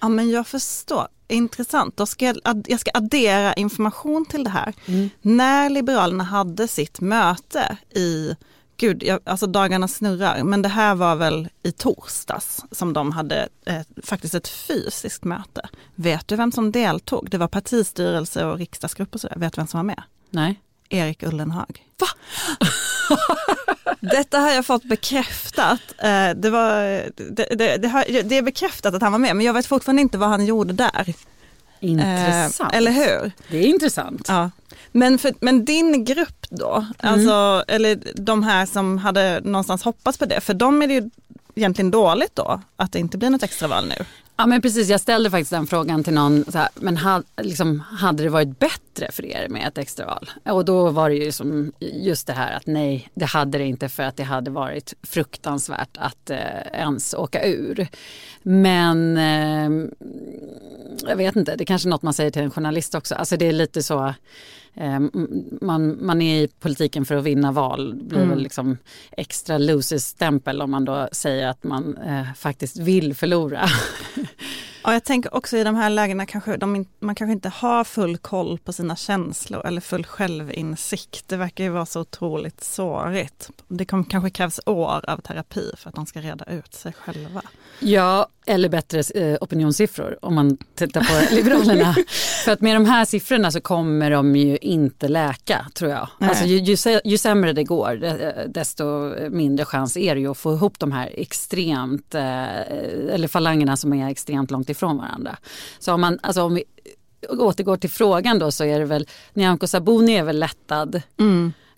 Ja 0.00 0.08
men 0.08 0.30
jag 0.30 0.46
förstår. 0.46 1.08
Intressant. 1.28 1.96
Då 1.96 2.06
ska 2.06 2.24
jag, 2.24 2.64
jag 2.68 2.80
ska 2.80 2.90
addera 2.94 3.54
information 3.54 4.26
till 4.26 4.44
det 4.44 4.50
här. 4.50 4.74
När 5.22 5.70
Liberalerna 5.70 6.24
hade 6.24 6.68
sitt 6.68 7.00
möte 7.00 7.76
i, 7.94 8.36
gud, 8.76 9.02
jag, 9.02 9.20
alltså 9.24 9.46
dagarna 9.46 9.88
snurrar, 9.88 10.42
men 10.42 10.62
det 10.62 10.68
här 10.68 10.94
var 10.94 11.16
väl 11.16 11.48
i 11.62 11.72
torsdags 11.72 12.64
som 12.72 12.92
de 12.92 13.12
hade 13.12 13.48
eh, 13.66 13.80
faktiskt 14.02 14.34
ett 14.34 14.48
fysiskt 14.48 15.24
möte. 15.24 15.68
Vet 15.94 16.28
du 16.28 16.36
vem 16.36 16.52
som 16.52 16.72
deltog? 16.72 17.30
Det 17.30 17.38
var 17.38 17.48
partistyrelse 17.48 18.44
och 18.44 18.58
riksdagsgrupp 18.58 19.14
och 19.14 19.20
sådär. 19.20 19.36
Vet 19.38 19.52
du 19.52 19.56
vem 19.60 19.66
som 19.66 19.78
var 19.78 19.84
med? 19.84 20.02
Nej? 20.30 20.60
Erik 20.88 21.22
Ullenhag. 21.22 21.82
Va? 21.98 22.06
Detta 24.00 24.38
har 24.38 24.50
jag 24.50 24.66
fått 24.66 24.84
bekräftat. 24.84 25.80
Eh, 25.98 26.30
Det, 26.36 26.50
var, 26.50 26.80
det, 27.30 27.48
det, 27.58 27.76
det, 27.76 27.88
har, 27.88 28.22
det 28.22 28.38
är 28.38 28.42
bekräftat 28.42 28.94
att 28.94 29.02
han 29.02 29.12
var 29.12 29.18
med 29.18 29.36
men 29.36 29.46
jag 29.46 29.52
vet 29.54 29.66
fortfarande 29.66 30.02
inte 30.02 30.18
vad 30.18 30.28
han 30.28 30.46
gjorde 30.46 30.72
där. 30.72 31.14
Intressant. 31.80 32.72
Eh, 32.72 32.78
eller 32.78 32.90
hur? 32.92 33.32
Det 33.50 33.58
är 33.58 33.66
intressant. 33.66 34.24
Ja. 34.28 34.50
Men, 34.92 35.18
för, 35.18 35.34
men 35.40 35.64
din 35.64 36.04
grupp 36.04 36.46
då, 36.50 36.86
alltså, 36.98 37.64
eller 37.68 37.98
de 38.14 38.42
här 38.42 38.66
som 38.66 38.98
hade 38.98 39.40
någonstans 39.40 39.82
hoppats 39.82 40.18
på 40.18 40.24
det, 40.24 40.40
för 40.40 40.54
dem 40.54 40.82
är 40.82 40.86
det 40.86 40.94
ju 40.94 41.10
egentligen 41.54 41.90
dåligt 41.90 42.36
då 42.36 42.60
att 42.76 42.92
det 42.92 42.98
inte 42.98 43.18
blir 43.18 43.30
något 43.30 43.42
extraval 43.42 43.86
nu. 43.88 44.04
Ja 44.38 44.46
men 44.46 44.62
precis, 44.62 44.88
jag 44.88 45.00
ställde 45.00 45.30
faktiskt 45.30 45.50
den 45.50 45.66
frågan 45.66 46.04
till 46.04 46.14
någon, 46.14 46.44
så 46.48 46.58
här, 46.58 46.68
men 46.74 46.96
ha, 46.96 47.22
liksom, 47.42 47.80
hade 47.80 48.22
det 48.22 48.28
varit 48.28 48.58
bättre 48.58 49.12
för 49.12 49.24
er 49.24 49.48
med 49.48 49.68
ett 49.68 49.78
extraval? 49.78 50.30
Och 50.44 50.64
då 50.64 50.90
var 50.90 51.08
det 51.08 51.16
ju 51.16 51.32
som 51.32 51.72
just 51.80 52.26
det 52.26 52.32
här 52.32 52.56
att 52.56 52.66
nej, 52.66 53.08
det 53.14 53.24
hade 53.24 53.58
det 53.58 53.64
inte 53.64 53.88
för 53.88 54.02
att 54.02 54.16
det 54.16 54.22
hade 54.22 54.50
varit 54.50 54.94
fruktansvärt 55.02 55.96
att 55.98 56.30
eh, 56.30 56.38
ens 56.72 57.14
åka 57.14 57.44
ur. 57.44 57.88
Men 58.42 59.16
eh, 59.16 59.88
jag 61.08 61.16
vet 61.16 61.36
inte, 61.36 61.56
det 61.56 61.64
är 61.64 61.66
kanske 61.66 61.88
är 61.88 61.90
något 61.90 62.02
man 62.02 62.14
säger 62.14 62.30
till 62.30 62.42
en 62.42 62.50
journalist 62.50 62.94
också. 62.94 63.14
Alltså 63.14 63.36
det 63.36 63.46
är 63.46 63.52
lite 63.52 63.82
så, 63.82 64.14
man, 65.60 66.06
man 66.06 66.22
är 66.22 66.42
i 66.42 66.48
politiken 66.48 67.04
för 67.04 67.14
att 67.14 67.24
vinna 67.24 67.52
val. 67.52 67.98
Det 67.98 68.04
blir 68.04 68.26
väl 68.26 68.38
liksom 68.38 68.78
extra 69.12 69.58
losers-stämpel 69.58 70.62
om 70.62 70.70
man 70.70 70.84
då 70.84 71.08
säger 71.12 71.48
att 71.48 71.64
man 71.64 71.96
eh, 71.96 72.34
faktiskt 72.34 72.76
vill 72.76 73.14
förlora. 73.14 73.68
Ja, 74.86 74.92
jag 74.92 75.04
tänker 75.04 75.34
också 75.34 75.56
i 75.56 75.64
de 75.64 75.74
här 75.74 75.90
lägena 75.90 76.26
kanske 76.26 76.56
de, 76.56 76.86
man 77.00 77.14
kanske 77.14 77.32
inte 77.32 77.48
har 77.48 77.84
full 77.84 78.18
koll 78.18 78.58
på 78.58 78.72
sina 78.72 78.96
känslor 78.96 79.66
eller 79.66 79.80
full 79.80 80.04
självinsikt. 80.04 81.28
Det 81.28 81.36
verkar 81.36 81.64
ju 81.64 81.70
vara 81.70 81.86
så 81.86 82.00
otroligt 82.00 82.64
sårigt. 82.64 83.50
Det 83.68 83.84
kommer, 83.84 84.04
kanske 84.04 84.30
krävs 84.30 84.60
år 84.66 85.10
av 85.10 85.18
terapi 85.18 85.70
för 85.76 85.88
att 85.88 85.94
de 85.94 86.06
ska 86.06 86.20
reda 86.20 86.44
ut 86.44 86.74
sig 86.74 86.92
själva. 86.92 87.42
Ja, 87.80 88.28
eller 88.46 88.68
bättre 88.68 89.02
eh, 89.14 89.36
opinionssiffror 89.40 90.18
om 90.22 90.34
man 90.34 90.56
tittar 90.74 91.00
på 91.00 91.34
Liberalerna. 91.34 91.94
För 92.44 92.52
att 92.52 92.60
med 92.60 92.76
de 92.76 92.84
här 92.86 93.04
siffrorna 93.04 93.50
så 93.50 93.60
kommer 93.60 94.10
de 94.10 94.36
ju 94.36 94.56
inte 94.56 95.08
läka 95.08 95.66
tror 95.74 95.90
jag. 95.90 96.08
Nej. 96.18 96.28
Alltså, 96.30 96.44
ju, 96.44 96.58
ju, 96.58 97.00
ju 97.04 97.18
sämre 97.18 97.52
det 97.52 97.64
går 97.64 97.96
de- 97.96 98.52
desto 98.52 99.14
mindre 99.30 99.64
chans 99.64 99.96
är 99.96 100.14
det 100.14 100.20
ju 100.20 100.30
att 100.30 100.38
få 100.38 100.52
ihop 100.52 100.78
de 100.78 100.92
här 100.92 101.10
extremt, 101.14 102.14
eh, 102.14 102.60
eller 103.14 103.28
falangerna 103.28 103.76
som 103.76 103.92
är 103.92 104.10
extremt 104.10 104.50
långt 104.50 104.70
ifrån 104.70 104.96
varandra. 104.96 105.36
Så 105.78 105.92
om, 105.94 106.00
man, 106.00 106.18
alltså 106.22 106.42
om 106.42 106.54
vi 106.54 106.64
återgår 107.28 107.76
till 107.76 107.90
frågan 107.90 108.38
då 108.38 108.50
så 108.50 108.64
är 108.64 108.78
det 108.78 108.84
väl, 108.84 109.06
Nyamko 109.34 109.66
Sabuni 109.66 110.16
är 110.16 110.22
väl 110.24 110.38
lättad. 110.38 111.02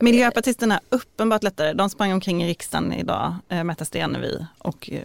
Miljöpartisterna 0.01 0.75
är 0.75 0.81
uppenbart 0.89 1.43
lättare. 1.43 1.73
De 1.73 1.91
sprang 1.91 2.13
omkring 2.13 2.43
i 2.43 2.49
riksdagen 2.49 2.93
idag, 2.93 3.35
eh, 3.49 3.65
Märta 3.65 3.85
Stenevi. 3.85 4.47
Och 4.59 4.91
eh, 4.93 5.03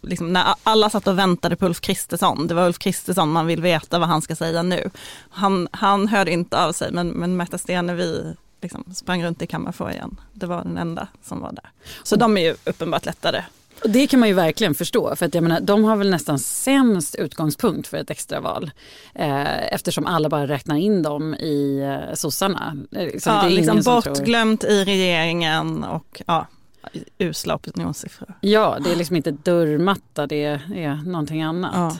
liksom, 0.00 0.32
när 0.32 0.54
alla 0.62 0.90
satt 0.90 1.06
och 1.06 1.18
väntade 1.18 1.56
på 1.56 1.66
Ulf 1.66 1.80
Kristersson, 1.80 2.46
det 2.46 2.54
var 2.54 2.66
Ulf 2.66 2.78
Kristersson, 2.78 3.32
man 3.32 3.46
vill 3.46 3.62
veta 3.62 3.98
vad 3.98 4.08
han 4.08 4.22
ska 4.22 4.36
säga 4.36 4.62
nu. 4.62 4.90
Han, 5.30 5.68
han 5.70 6.08
hörde 6.08 6.30
inte 6.30 6.64
av 6.64 6.72
sig, 6.72 6.92
men, 6.92 7.08
men 7.08 7.36
Märta 7.36 7.58
Stenevi 7.58 8.34
liksom, 8.60 8.84
sprang 8.94 9.24
runt 9.24 9.42
i 9.42 9.46
kammarfoajén. 9.46 10.20
Det 10.32 10.46
var 10.46 10.64
den 10.64 10.78
enda 10.78 11.08
som 11.22 11.40
var 11.40 11.52
där. 11.52 11.70
Så 12.02 12.16
de 12.16 12.36
är 12.36 12.42
ju 12.42 12.56
uppenbart 12.64 13.06
lättare. 13.06 13.42
Och 13.82 13.90
det 13.90 14.06
kan 14.06 14.20
man 14.20 14.28
ju 14.28 14.34
verkligen 14.34 14.74
förstå 14.74 15.16
för 15.16 15.26
att 15.26 15.34
jag 15.34 15.42
menar, 15.42 15.60
de 15.60 15.84
har 15.84 15.96
väl 15.96 16.10
nästan 16.10 16.38
sämst 16.38 17.14
utgångspunkt 17.14 17.88
för 17.88 17.96
ett 17.96 18.10
extraval. 18.10 18.70
Eh, 19.14 19.74
eftersom 19.74 20.06
alla 20.06 20.28
bara 20.28 20.46
räknar 20.46 20.76
in 20.76 21.02
dem 21.02 21.34
i 21.34 21.80
eh, 21.80 22.14
sossarna. 22.14 22.76
Eh, 22.96 23.04
Liksom, 23.04 23.32
Ja, 23.32 23.40
det 23.42 23.46
är 23.46 23.50
ingen 23.50 23.56
liksom 23.56 23.82
som 23.82 24.02
tror- 24.02 24.14
bortglömt 24.14 24.64
i 24.64 24.84
regeringen 24.84 25.84
och 25.84 26.22
ja, 26.26 26.46
usla 27.18 27.54
opinionssiffror. 27.54 28.34
Ja, 28.40 28.78
det 28.84 28.92
är 28.92 28.96
liksom 28.96 29.16
inte 29.16 29.30
dörrmatta, 29.30 30.26
det 30.26 30.44
är 30.44 31.06
någonting 31.06 31.42
annat. 31.42 31.72
Ja. 31.74 31.96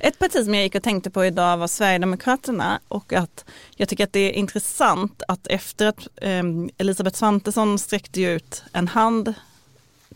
Ett 0.00 0.18
parti 0.18 0.44
som 0.44 0.54
jag 0.54 0.62
gick 0.64 0.74
och 0.74 0.82
tänkte 0.82 1.10
på 1.10 1.24
idag 1.24 1.56
var 1.56 1.66
Sverigedemokraterna 1.66 2.80
och 2.88 3.12
att 3.12 3.44
jag 3.76 3.88
tycker 3.88 4.04
att 4.04 4.12
det 4.12 4.20
är 4.20 4.32
intressant 4.32 5.22
att 5.28 5.46
efter 5.46 5.86
att 5.86 6.08
eh, 6.16 6.42
Elisabeth 6.78 7.16
Svantesson 7.18 7.78
sträckte 7.78 8.20
ut 8.22 8.62
en 8.72 8.88
hand 8.88 9.34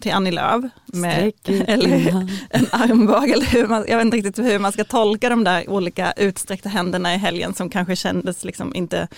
till 0.00 0.12
Annie 0.12 0.30
Lööf 0.30 0.64
med 0.86 1.32
eller, 1.46 2.28
en 2.50 2.66
armbåge 2.70 3.32
eller 3.32 3.46
hur 3.46 3.66
man, 3.66 3.84
jag 3.88 3.96
vet 3.96 4.04
inte 4.04 4.16
riktigt 4.16 4.38
hur 4.38 4.58
man 4.58 4.72
ska 4.72 4.84
tolka 4.84 5.28
de 5.28 5.44
där 5.44 5.70
olika 5.70 6.12
utsträckta 6.12 6.68
händerna 6.68 7.14
i 7.14 7.16
helgen 7.16 7.54
som 7.54 7.70
kanske 7.70 7.96
kändes 7.96 8.44
liksom 8.44 8.74
inte 8.74 9.08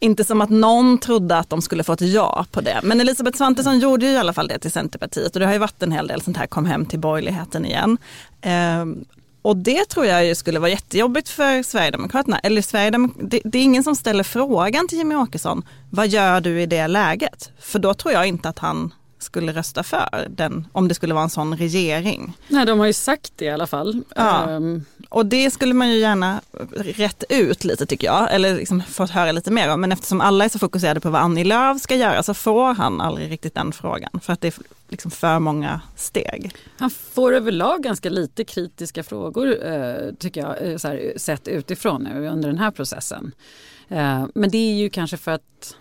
inte 0.00 0.24
som 0.24 0.40
att 0.40 0.50
någon 0.50 0.98
trodde 0.98 1.38
att 1.38 1.50
de 1.50 1.62
skulle 1.62 1.84
få 1.84 1.92
ett 1.92 2.00
ja 2.00 2.46
på 2.50 2.60
det. 2.60 2.80
Men 2.82 3.00
Elisabeth 3.00 3.36
Svantesson 3.36 3.78
gjorde 3.78 4.06
ju 4.06 4.12
i 4.12 4.16
alla 4.16 4.32
fall 4.32 4.48
det 4.48 4.58
till 4.58 4.72
Centerpartiet 4.72 5.34
och 5.36 5.40
det 5.40 5.46
har 5.46 5.52
ju 5.52 5.58
varit 5.58 5.82
en 5.82 5.92
hel 5.92 6.06
del 6.06 6.20
sånt 6.20 6.36
här 6.36 6.46
kom 6.46 6.66
hem 6.66 6.86
till 6.86 6.98
borgerligheten 6.98 7.66
igen. 7.66 7.98
Ehm, 8.40 9.04
och 9.42 9.56
det 9.56 9.84
tror 9.84 10.06
jag 10.06 10.36
skulle 10.36 10.58
vara 10.58 10.70
jättejobbigt 10.70 11.28
för 11.28 11.62
Sverigedemokraterna. 11.62 12.38
Eller 12.38 12.62
Sverigedemok 12.62 13.12
det, 13.20 13.40
det, 13.44 13.58
är 13.58 13.62
ingen 13.62 13.84
som 13.84 13.96
ställer 13.96 14.24
frågan 14.24 14.88
till 14.88 14.98
Jimmy 14.98 15.14
Åkesson, 15.14 15.62
vad 15.90 16.08
gör 16.08 16.40
du 16.40 16.62
i 16.62 16.66
det 16.66 16.86
läget? 16.86 17.50
För 17.58 17.78
då 17.78 17.94
tror 17.94 18.14
jag 18.14 18.26
inte 18.26 18.48
att 18.48 18.58
han 18.58 18.92
skulle 19.18 19.52
rösta 19.52 19.82
för 19.82 20.26
den, 20.28 20.66
om 20.72 20.88
det 20.88 20.94
skulle 20.94 21.14
vara 21.14 21.24
en 21.24 21.30
sån 21.30 21.56
regering. 21.56 22.36
Nej, 22.48 22.66
de 22.66 22.78
har 22.78 22.86
ju 22.86 22.92
sagt 22.92 23.32
det 23.36 23.44
i 23.44 23.50
alla 23.50 23.66
fall. 23.66 24.02
Ja. 24.16 24.50
Um. 24.50 24.84
Och 25.08 25.26
det 25.26 25.50
skulle 25.50 25.74
man 25.74 25.90
ju 25.90 25.98
gärna 25.98 26.40
rätt 26.76 27.24
ut 27.28 27.64
lite 27.64 27.86
tycker 27.86 28.06
jag, 28.06 28.34
eller 28.34 28.56
liksom 28.56 28.82
fått 28.82 29.10
höra 29.10 29.32
lite 29.32 29.50
mer 29.50 29.72
om. 29.72 29.80
Men 29.80 29.92
eftersom 29.92 30.20
alla 30.20 30.44
är 30.44 30.48
så 30.48 30.58
fokuserade 30.58 31.00
på 31.00 31.10
vad 31.10 31.22
Annie 31.22 31.44
Lööf 31.44 31.80
ska 31.80 31.94
göra 31.94 32.22
så 32.22 32.34
får 32.34 32.74
han 32.74 33.00
aldrig 33.00 33.30
riktigt 33.30 33.54
den 33.54 33.72
frågan. 33.72 34.20
För 34.22 34.32
att 34.32 34.40
det 34.40 34.48
är 34.48 34.54
liksom 34.88 35.10
för 35.10 35.38
många 35.38 35.80
steg. 35.96 36.54
Han 36.78 36.90
får 36.90 37.34
överlag 37.34 37.82
ganska 37.82 38.10
lite 38.10 38.44
kritiska 38.44 39.02
frågor 39.02 39.66
eh, 39.66 40.14
tycker 40.18 40.40
jag, 40.40 40.70
eh, 40.70 40.76
så 40.76 40.88
här, 40.88 41.12
sett 41.16 41.48
utifrån 41.48 42.02
nu 42.02 42.28
under 42.28 42.48
den 42.48 42.58
här 42.58 42.70
processen. 42.70 43.32
Eh, 43.88 44.26
men 44.34 44.50
det 44.50 44.58
är 44.58 44.74
ju 44.74 44.90
kanske 44.90 45.16
för 45.16 45.30
att 45.30 45.76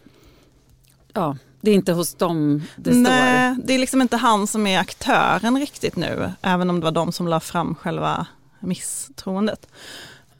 ja, 1.13 1.37
det 1.61 1.71
är 1.71 1.75
inte 1.75 1.93
hos 1.93 2.15
dem 2.15 2.63
det 2.75 2.93
Nej, 2.95 3.53
står? 3.53 3.67
det 3.67 3.73
är 3.73 3.79
liksom 3.79 4.01
inte 4.01 4.17
han 4.17 4.47
som 4.47 4.67
är 4.67 4.79
aktören 4.79 5.59
riktigt 5.59 5.95
nu, 5.95 6.31
även 6.41 6.69
om 6.69 6.79
det 6.79 6.83
var 6.83 6.91
de 6.91 7.11
som 7.11 7.27
la 7.27 7.39
fram 7.39 7.75
själva 7.75 8.27
misstroendet. 8.59 9.67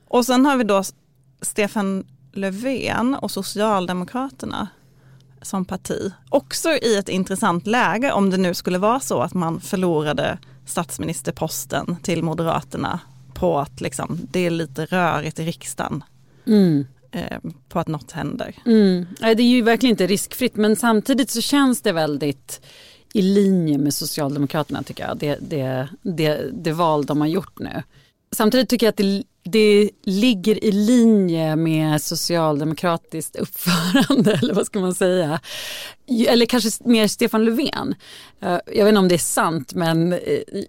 Och 0.07 0.25
sen 0.25 0.45
har 0.45 0.57
vi 0.57 0.63
då 0.63 0.83
Stefan 1.41 2.05
Löfven 2.33 3.15
och 3.15 3.31
Socialdemokraterna 3.31 4.67
som 5.41 5.65
parti. 5.65 6.12
Också 6.29 6.69
i 6.69 6.97
ett 6.97 7.09
intressant 7.09 7.67
läge 7.67 8.12
om 8.12 8.29
det 8.29 8.38
nu 8.38 8.53
skulle 8.53 8.77
vara 8.77 9.00
så 9.00 9.21
att 9.21 9.33
man 9.33 9.62
förlorade 9.62 10.38
statsministerposten 10.65 11.97
till 12.03 12.24
Moderaterna 12.24 13.00
på 13.33 13.59
att 13.59 13.81
liksom, 13.81 14.19
det 14.31 14.39
är 14.39 14.50
lite 14.50 14.86
rörigt 14.86 15.39
i 15.39 15.45
riksdagen. 15.45 16.03
Mm. 16.47 16.88
Eh, 17.12 17.40
på 17.70 17.80
att 17.80 17.88
något 17.88 18.12
händer. 18.12 18.56
Mm. 18.66 19.06
Det 19.20 19.28
är 19.28 19.42
ju 19.42 19.62
verkligen 19.62 19.94
inte 19.94 20.08
riskfritt 20.08 20.56
men 20.56 20.76
samtidigt 20.76 21.30
så 21.30 21.42
känns 21.42 21.82
det 21.82 21.92
väldigt 21.92 22.62
i 23.14 23.22
linje 23.22 23.78
med 23.78 23.94
Socialdemokraterna 23.94 24.84
tycker 24.84 25.08
jag, 25.08 25.18
det, 25.18 25.38
det, 25.42 25.88
det, 26.02 26.50
det 26.54 26.72
val 26.72 27.06
de 27.06 27.22
har 27.22 27.28
gjort 27.28 27.60
nu. 27.60 27.84
Samtidigt 28.31 28.69
tycker 28.69 28.86
jag 28.86 28.91
att 28.91 28.98
det 28.98 29.24
det 29.51 29.89
ligger 30.03 30.63
i 30.63 30.72
linje 30.72 31.55
med 31.55 32.01
socialdemokratiskt 32.01 33.36
uppförande 33.36 34.34
eller 34.41 34.53
vad 34.53 34.65
ska 34.65 34.79
man 34.79 34.93
säga. 34.93 35.39
Eller 36.27 36.46
kanske 36.46 36.69
mer 36.84 37.07
Stefan 37.07 37.46
Löfven. 37.46 37.96
Eh, 38.41 38.60
jag 38.65 38.86
vet 38.86 38.88
inte 38.88 39.00
om 39.00 39.07
det 39.07 39.15
är 39.15 39.17
sant 39.17 39.74
men 39.74 40.13
eh, 40.13 40.19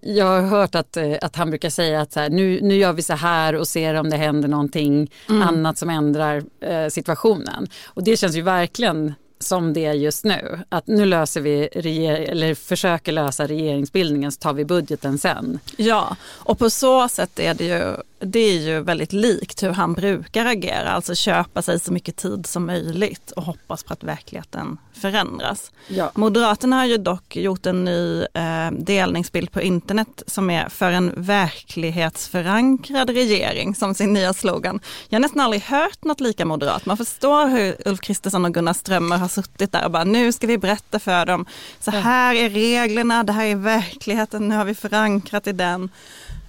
jag 0.01 0.25
har 0.25 0.41
hört 0.41 0.75
att, 0.75 0.97
eh, 0.97 1.15
att 1.21 1.35
han 1.35 1.49
brukar 1.49 1.69
säga 1.69 2.01
att 2.01 2.13
så 2.13 2.19
här, 2.19 2.29
nu, 2.29 2.59
nu 2.61 2.75
gör 2.75 2.93
vi 2.93 3.01
så 3.01 3.13
här 3.13 3.55
och 3.55 3.67
ser 3.67 3.93
om 3.93 4.09
det 4.09 4.17
händer 4.17 4.49
någonting 4.49 5.11
mm. 5.29 5.41
annat 5.41 5.77
som 5.77 5.89
ändrar 5.89 6.43
situationen. 6.89 7.67
Och 7.85 8.03
det 8.03 8.17
känns 8.17 8.35
ju 8.35 8.41
verkligen 8.41 9.13
som 9.39 9.73
det 9.73 9.85
är 9.85 9.93
just 9.93 10.23
nu. 10.23 10.59
Att 10.69 10.87
nu 10.87 11.05
löser 11.05 11.41
vi, 11.41 11.67
eller 12.07 12.55
försöker 12.55 13.11
lösa 13.11 13.47
regeringsbildningen 13.47 14.31
så 14.31 14.39
tar 14.39 14.53
vi 14.53 14.65
budgeten 14.65 15.17
sen. 15.17 15.59
Ja, 15.77 16.15
och 16.25 16.59
på 16.59 16.69
så 16.69 17.09
sätt 17.09 17.39
är 17.39 17.53
det 17.53 17.65
ju 17.65 17.95
det 18.19 18.39
är 18.39 18.59
ju 18.59 18.79
väldigt 18.79 19.13
likt 19.13 19.63
hur 19.63 19.69
han 19.69 19.93
brukar 19.93 20.45
agera, 20.45 20.91
alltså 20.91 21.15
köpa 21.15 21.61
sig 21.61 21.79
så 21.79 21.93
mycket 21.93 22.15
tid 22.15 22.45
som 22.45 22.65
möjligt 22.65 23.31
och 23.31 23.43
hoppas 23.43 23.83
på 23.83 23.93
att 23.93 24.03
verkligheten 24.03 24.77
förändras. 24.93 25.71
Ja. 25.87 26.11
Moderaterna 26.15 26.75
har 26.75 26.85
ju 26.85 26.97
dock 26.97 27.35
gjort 27.35 27.65
en 27.65 27.85
ny 27.85 28.21
eh, 28.33 28.71
delningsbild 28.71 29.51
på 29.51 29.61
internet 29.61 30.23
som 30.27 30.49
är 30.49 30.69
för 30.69 30.91
en 30.91 31.13
verklighetsförankrad 31.15 33.09
regering 33.09 33.75
som 33.75 33.93
sin 33.93 34.13
nya 34.13 34.33
slogan. 34.33 34.79
Jag 35.09 35.15
har 35.15 35.21
nästan 35.21 35.39
aldrig 35.39 35.61
hört 35.61 36.03
något 36.03 36.19
lika 36.19 36.45
moderat. 36.45 36.85
Man 36.85 36.97
förstår 36.97 37.47
hur 37.47 37.75
Ulf 37.85 37.99
Kristersson 37.99 38.45
och 38.45 38.53
Gunnar 38.53 38.73
Strömmer 38.73 39.17
har 39.17 39.27
suttit 39.29 39.71
där 39.71 39.85
och 39.85 39.91
bara 39.91 40.03
nu 40.03 40.31
ska 40.31 40.47
vi 40.47 40.57
berätta 40.57 40.99
för 40.99 41.25
dem. 41.25 41.45
Så 41.79 41.91
här 41.91 42.35
är 42.35 42.49
reglerna, 42.49 43.23
det 43.23 43.33
här 43.33 43.45
är 43.45 43.55
verkligheten, 43.55 44.47
nu 44.47 44.55
har 44.55 44.65
vi 44.65 44.75
förankrat 44.75 45.47
i 45.47 45.51
den. 45.51 45.89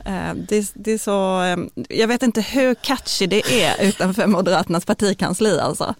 Eh, 0.04 0.34
det, 0.34 0.72
det, 0.74 0.92
är 0.92 0.98
så, 0.98 1.42
eh, 1.42 1.86
jag 1.98 2.08
vet 2.08 2.22
inte 2.22 2.40
hur 2.40 2.74
catchy 2.74 3.26
det 3.26 3.62
är 3.62 3.82
utanför 3.82 4.26
Moderaternas 4.26 4.84
partikansli 4.84 5.60
alltså. 5.60 5.94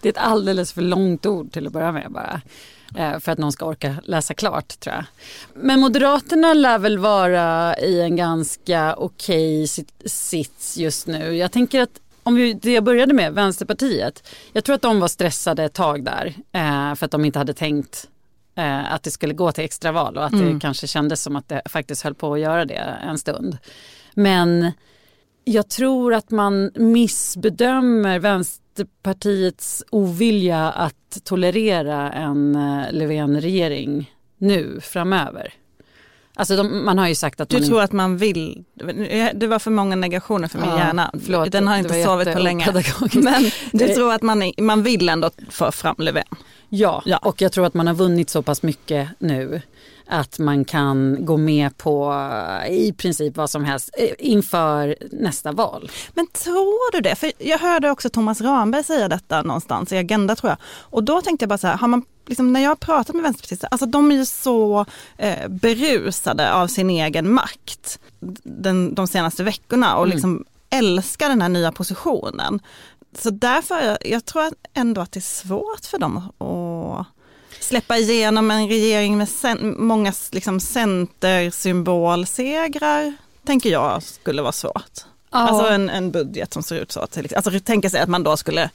Det 0.00 0.08
är 0.08 0.12
ett 0.12 0.18
alldeles 0.18 0.72
för 0.72 0.82
långt 0.82 1.26
ord 1.26 1.52
till 1.52 1.66
att 1.66 1.72
börja 1.72 1.92
med 1.92 2.06
bara. 2.10 2.40
Eh, 2.96 3.18
för 3.18 3.32
att 3.32 3.38
någon 3.38 3.52
ska 3.52 3.66
orka 3.66 3.96
läsa 4.04 4.34
klart 4.34 4.80
tror 4.80 4.94
jag. 4.94 5.04
Men 5.54 5.80
Moderaterna 5.80 6.54
lär 6.54 6.78
väl 6.78 6.98
vara 6.98 7.76
i 7.76 8.00
en 8.00 8.16
ganska 8.16 8.94
okej 8.94 9.64
okay 9.64 9.84
sits 10.04 10.76
just 10.76 11.06
nu. 11.06 11.36
Jag 11.36 11.52
tänker 11.52 11.80
att 11.80 12.00
om 12.22 12.34
vi, 12.34 12.52
det 12.52 12.72
jag 12.72 12.84
började 12.84 13.14
med, 13.14 13.32
Vänsterpartiet. 13.34 14.28
Jag 14.52 14.64
tror 14.64 14.74
att 14.74 14.82
de 14.82 15.00
var 15.00 15.08
stressade 15.08 15.64
ett 15.64 15.74
tag 15.74 16.04
där. 16.04 16.34
för 16.94 17.04
att 17.04 17.10
de 17.10 17.24
inte 17.24 17.38
hade 17.38 17.54
tänkt 17.54 18.08
eh, 18.54 18.92
att 18.92 19.02
det 19.02 19.10
skulle 19.10 19.34
gå 19.34 19.52
till 19.52 19.64
extraval 19.64 20.16
och 20.16 20.24
att 20.24 20.32
mm. 20.32 20.54
det 20.54 20.60
kanske 20.60 20.86
kändes 20.86 21.22
som 21.22 21.36
att 21.36 21.48
det 21.48 21.62
faktiskt 21.64 22.02
höll 22.02 22.14
på 22.14 22.34
att 22.34 22.40
göra 22.40 22.64
det 22.64 22.98
en 23.06 23.18
stund. 23.18 23.58
Men 24.14 24.72
jag 25.44 25.68
tror 25.68 26.14
att 26.14 26.30
man 26.30 26.70
missbedömer 26.74 28.18
Vänsterpartiets 28.18 29.84
ovilja 29.90 30.70
att 30.70 31.18
tolerera 31.24 32.12
en 32.12 32.54
eh, 32.54 32.92
Löfven-regering 32.92 34.14
nu 34.38 34.80
framöver. 34.80 35.54
Alltså 36.34 36.56
de, 36.56 36.84
man 36.84 36.98
har 36.98 37.08
ju 37.08 37.14
sagt 37.14 37.40
att 37.40 37.48
du 37.48 37.58
man... 37.58 37.68
tror 37.68 37.82
att 37.82 37.92
man 37.92 38.16
vill, 38.16 38.64
det 39.34 39.46
var 39.46 39.58
för 39.58 39.70
många 39.70 39.96
negationer 39.96 40.48
för 40.48 40.58
min 40.58 40.70
ja, 40.70 40.78
hjärna. 40.78 41.10
Förlåt, 41.24 41.52
Den 41.52 41.68
har 41.68 41.76
inte 41.76 42.02
sovit 42.02 42.32
på 42.32 42.38
länge. 42.38 42.84
Men 43.14 43.50
du 43.72 43.88
tror 43.88 44.12
att 44.12 44.22
man, 44.22 44.52
man 44.58 44.82
vill 44.82 45.08
ändå 45.08 45.30
få 45.50 45.72
fram 45.72 45.96
Löfven? 45.98 46.24
Ja, 46.74 47.02
ja, 47.04 47.16
och 47.16 47.42
jag 47.42 47.52
tror 47.52 47.66
att 47.66 47.74
man 47.74 47.86
har 47.86 47.94
vunnit 47.94 48.30
så 48.30 48.42
pass 48.42 48.62
mycket 48.62 49.08
nu 49.18 49.62
att 50.06 50.38
man 50.38 50.64
kan 50.64 51.24
gå 51.24 51.36
med 51.36 51.76
på 51.76 52.12
eh, 52.64 52.72
i 52.72 52.92
princip 52.92 53.36
vad 53.36 53.50
som 53.50 53.64
helst 53.64 53.90
eh, 53.98 54.08
inför 54.18 54.96
nästa 55.10 55.52
val. 55.52 55.90
Men 56.14 56.26
tror 56.26 56.92
du 56.92 57.00
det? 57.00 57.14
För 57.14 57.32
jag 57.38 57.58
hörde 57.58 57.90
också 57.90 58.08
Thomas 58.10 58.40
Ramberg 58.40 58.84
säga 58.84 59.08
detta 59.08 59.42
någonstans 59.42 59.92
i 59.92 59.98
Agenda 59.98 60.36
tror 60.36 60.50
jag. 60.50 60.58
Och 60.80 61.04
då 61.04 61.22
tänkte 61.22 61.42
jag 61.42 61.48
bara 61.48 61.58
så 61.58 61.66
här, 61.66 61.76
har 61.76 61.88
man 61.88 62.04
Liksom 62.26 62.52
när 62.52 62.60
jag 62.60 62.70
har 62.70 62.76
pratat 62.76 63.14
med 63.14 63.22
vänsterpartister, 63.22 63.68
alltså 63.70 63.86
de 63.86 64.10
är 64.10 64.16
ju 64.16 64.26
så 64.26 64.86
eh, 65.16 65.48
berusade 65.48 66.54
av 66.54 66.66
sin 66.66 66.90
egen 66.90 67.32
makt 67.32 67.98
den, 68.42 68.94
de 68.94 69.06
senaste 69.06 69.42
veckorna 69.42 69.96
och 69.96 70.04
mm. 70.04 70.14
liksom 70.14 70.44
älskar 70.70 71.28
den 71.28 71.42
här 71.42 71.48
nya 71.48 71.72
positionen 71.72 72.60
så 73.18 73.30
därför, 73.30 73.98
jag, 74.00 74.24
tror 74.24 74.50
ändå 74.74 75.00
att 75.00 75.12
det 75.12 75.18
är 75.18 75.20
svårt 75.20 75.84
för 75.84 75.98
dem 75.98 76.16
att 76.16 77.06
släppa 77.60 77.96
igenom 77.96 78.50
en 78.50 78.68
regering 78.68 79.18
med 79.18 79.28
sen, 79.28 79.74
många 79.78 80.12
liksom 80.30 80.60
centersymbolsegrar, 80.60 83.14
tänker 83.44 83.70
jag 83.70 84.02
skulle 84.02 84.42
vara 84.42 84.52
svårt. 84.52 85.00
Ja. 85.30 85.38
Alltså 85.38 85.66
en, 85.66 85.90
en 85.90 86.10
budget 86.10 86.52
som 86.52 86.62
ser 86.62 86.76
ut 86.76 86.92
så. 86.92 87.06
Till, 87.06 87.36
alltså 87.36 87.60
tänka 87.60 87.90
sig 87.90 88.00
att 88.00 88.08
man 88.08 88.22
då 88.22 88.36
skulle 88.36 88.70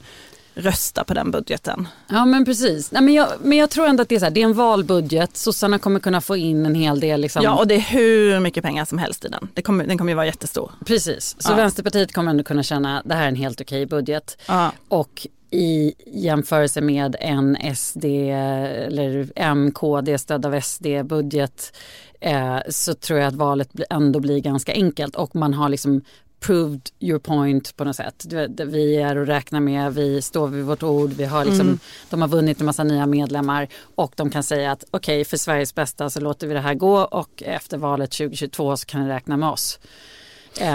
rösta 0.58 1.04
på 1.04 1.14
den 1.14 1.30
budgeten. 1.30 1.88
Ja 2.08 2.24
men 2.24 2.44
precis. 2.44 2.92
Nej, 2.92 3.02
men, 3.02 3.14
jag, 3.14 3.28
men 3.42 3.58
jag 3.58 3.70
tror 3.70 3.86
ändå 3.86 4.02
att 4.02 4.08
det 4.08 4.14
är, 4.14 4.18
så 4.18 4.24
här, 4.24 4.30
det 4.30 4.40
är 4.40 4.44
en 4.44 4.54
valbudget. 4.54 5.36
Sossarna 5.36 5.78
kommer 5.78 6.00
kunna 6.00 6.20
få 6.20 6.36
in 6.36 6.66
en 6.66 6.74
hel 6.74 7.00
del. 7.00 7.20
Liksom. 7.20 7.42
Ja 7.42 7.58
och 7.58 7.66
det 7.66 7.74
är 7.74 7.80
hur 7.80 8.40
mycket 8.40 8.64
pengar 8.64 8.84
som 8.84 8.98
helst 8.98 9.24
i 9.24 9.28
den. 9.28 9.48
Det 9.54 9.62
kommer, 9.62 9.86
den 9.86 9.98
kommer 9.98 10.12
ju 10.12 10.16
vara 10.16 10.26
jättestor. 10.26 10.72
Precis, 10.86 11.36
så 11.38 11.52
ja. 11.52 11.56
Vänsterpartiet 11.56 12.12
kommer 12.12 12.30
ändå 12.30 12.44
kunna 12.44 12.62
känna 12.62 12.98
att 12.98 13.08
det 13.08 13.14
här 13.14 13.24
är 13.24 13.28
en 13.28 13.36
helt 13.36 13.60
okej 13.60 13.86
budget. 13.86 14.38
Ja. 14.46 14.72
Och 14.88 15.26
i 15.50 15.94
jämförelse 16.06 16.80
med 16.80 17.16
en 17.20 17.56
SD 17.76 18.04
eller 18.04 19.40
MKD 19.54 20.18
stödd 20.18 20.46
av 20.46 20.60
SD 20.60 20.86
budget 21.04 21.76
eh, 22.20 22.58
så 22.68 22.94
tror 22.94 23.18
jag 23.18 23.28
att 23.28 23.34
valet 23.34 23.70
ändå 23.90 24.20
blir 24.20 24.38
ganska 24.38 24.72
enkelt 24.72 25.16
och 25.16 25.36
man 25.36 25.54
har 25.54 25.68
liksom 25.68 26.02
proved 26.40 26.80
your 27.00 27.18
point 27.18 27.76
på 27.76 27.84
något 27.84 27.96
sätt. 27.96 28.26
Vi 28.66 28.96
är 28.96 29.16
att 29.16 29.28
räkna 29.28 29.60
med, 29.60 29.94
vi 29.94 30.22
står 30.22 30.48
vid 30.48 30.64
vårt 30.64 30.82
ord, 30.82 31.10
vi 31.12 31.24
har 31.24 31.44
liksom, 31.44 31.66
mm. 31.66 31.78
de 32.10 32.20
har 32.20 32.28
vunnit 32.28 32.60
en 32.60 32.66
massa 32.66 32.84
nya 32.84 33.06
medlemmar 33.06 33.68
och 33.94 34.12
de 34.16 34.30
kan 34.30 34.42
säga 34.42 34.72
att 34.72 34.84
okej 34.90 35.20
okay, 35.20 35.24
för 35.24 35.36
Sveriges 35.36 35.74
bästa 35.74 36.10
så 36.10 36.20
låter 36.20 36.46
vi 36.46 36.54
det 36.54 36.60
här 36.60 36.74
gå 36.74 36.98
och 36.98 37.42
efter 37.42 37.78
valet 37.78 38.10
2022 38.10 38.76
så 38.76 38.86
kan 38.86 39.02
ni 39.02 39.08
räkna 39.08 39.36
med 39.36 39.48
oss. 39.48 39.78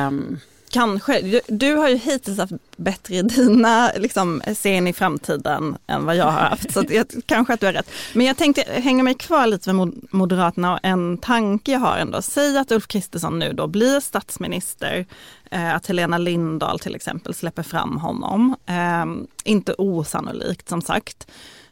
Um, 0.07 0.39
Kanske. 0.73 1.21
Du, 1.21 1.41
du, 1.47 1.75
har 1.75 1.89
ju 1.89 1.95
hittills 1.95 2.37
haft 2.37 2.53
bättre 2.77 3.15
i 3.15 3.21
dina 3.21 3.91
liksom, 3.95 4.41
scen 4.53 4.87
i 4.87 4.93
framtiden 4.93 5.77
än 5.87 6.05
vad 6.05 6.15
jag 6.15 6.25
har 6.25 6.31
haft. 6.31 6.73
Så 6.73 6.83
jag, 6.89 7.05
kanske 7.25 7.53
att 7.53 7.59
du 7.59 7.65
har 7.65 7.73
rätt. 7.73 7.89
Men 8.13 8.25
jag 8.25 8.37
tänkte 8.37 8.61
hänga 8.61 9.03
mig 9.03 9.13
kvar 9.13 9.47
lite 9.47 9.73
med 9.73 9.93
Moderaterna 10.11 10.73
och 10.73 10.79
en 10.83 11.17
tanke 11.17 11.71
jag 11.71 11.79
har 11.79 11.97
ändå. 11.97 12.21
Säg 12.21 12.57
att 12.57 12.71
Ulf 12.71 12.87
Kristersson 12.87 13.39
nu 13.39 13.53
då 13.53 13.67
blir 13.67 13.99
statsminister, 13.99 15.05
eh, 15.51 15.75
att 15.75 15.87
Helena 15.87 16.17
Lindahl 16.17 16.79
till 16.79 16.95
exempel 16.95 17.33
släpper 17.33 17.63
fram 17.63 17.97
honom. 17.97 18.55
Eh, 18.65 19.05
inte 19.43 19.73
osannolikt 19.77 20.69
som 20.69 20.81
sagt. 20.81 21.27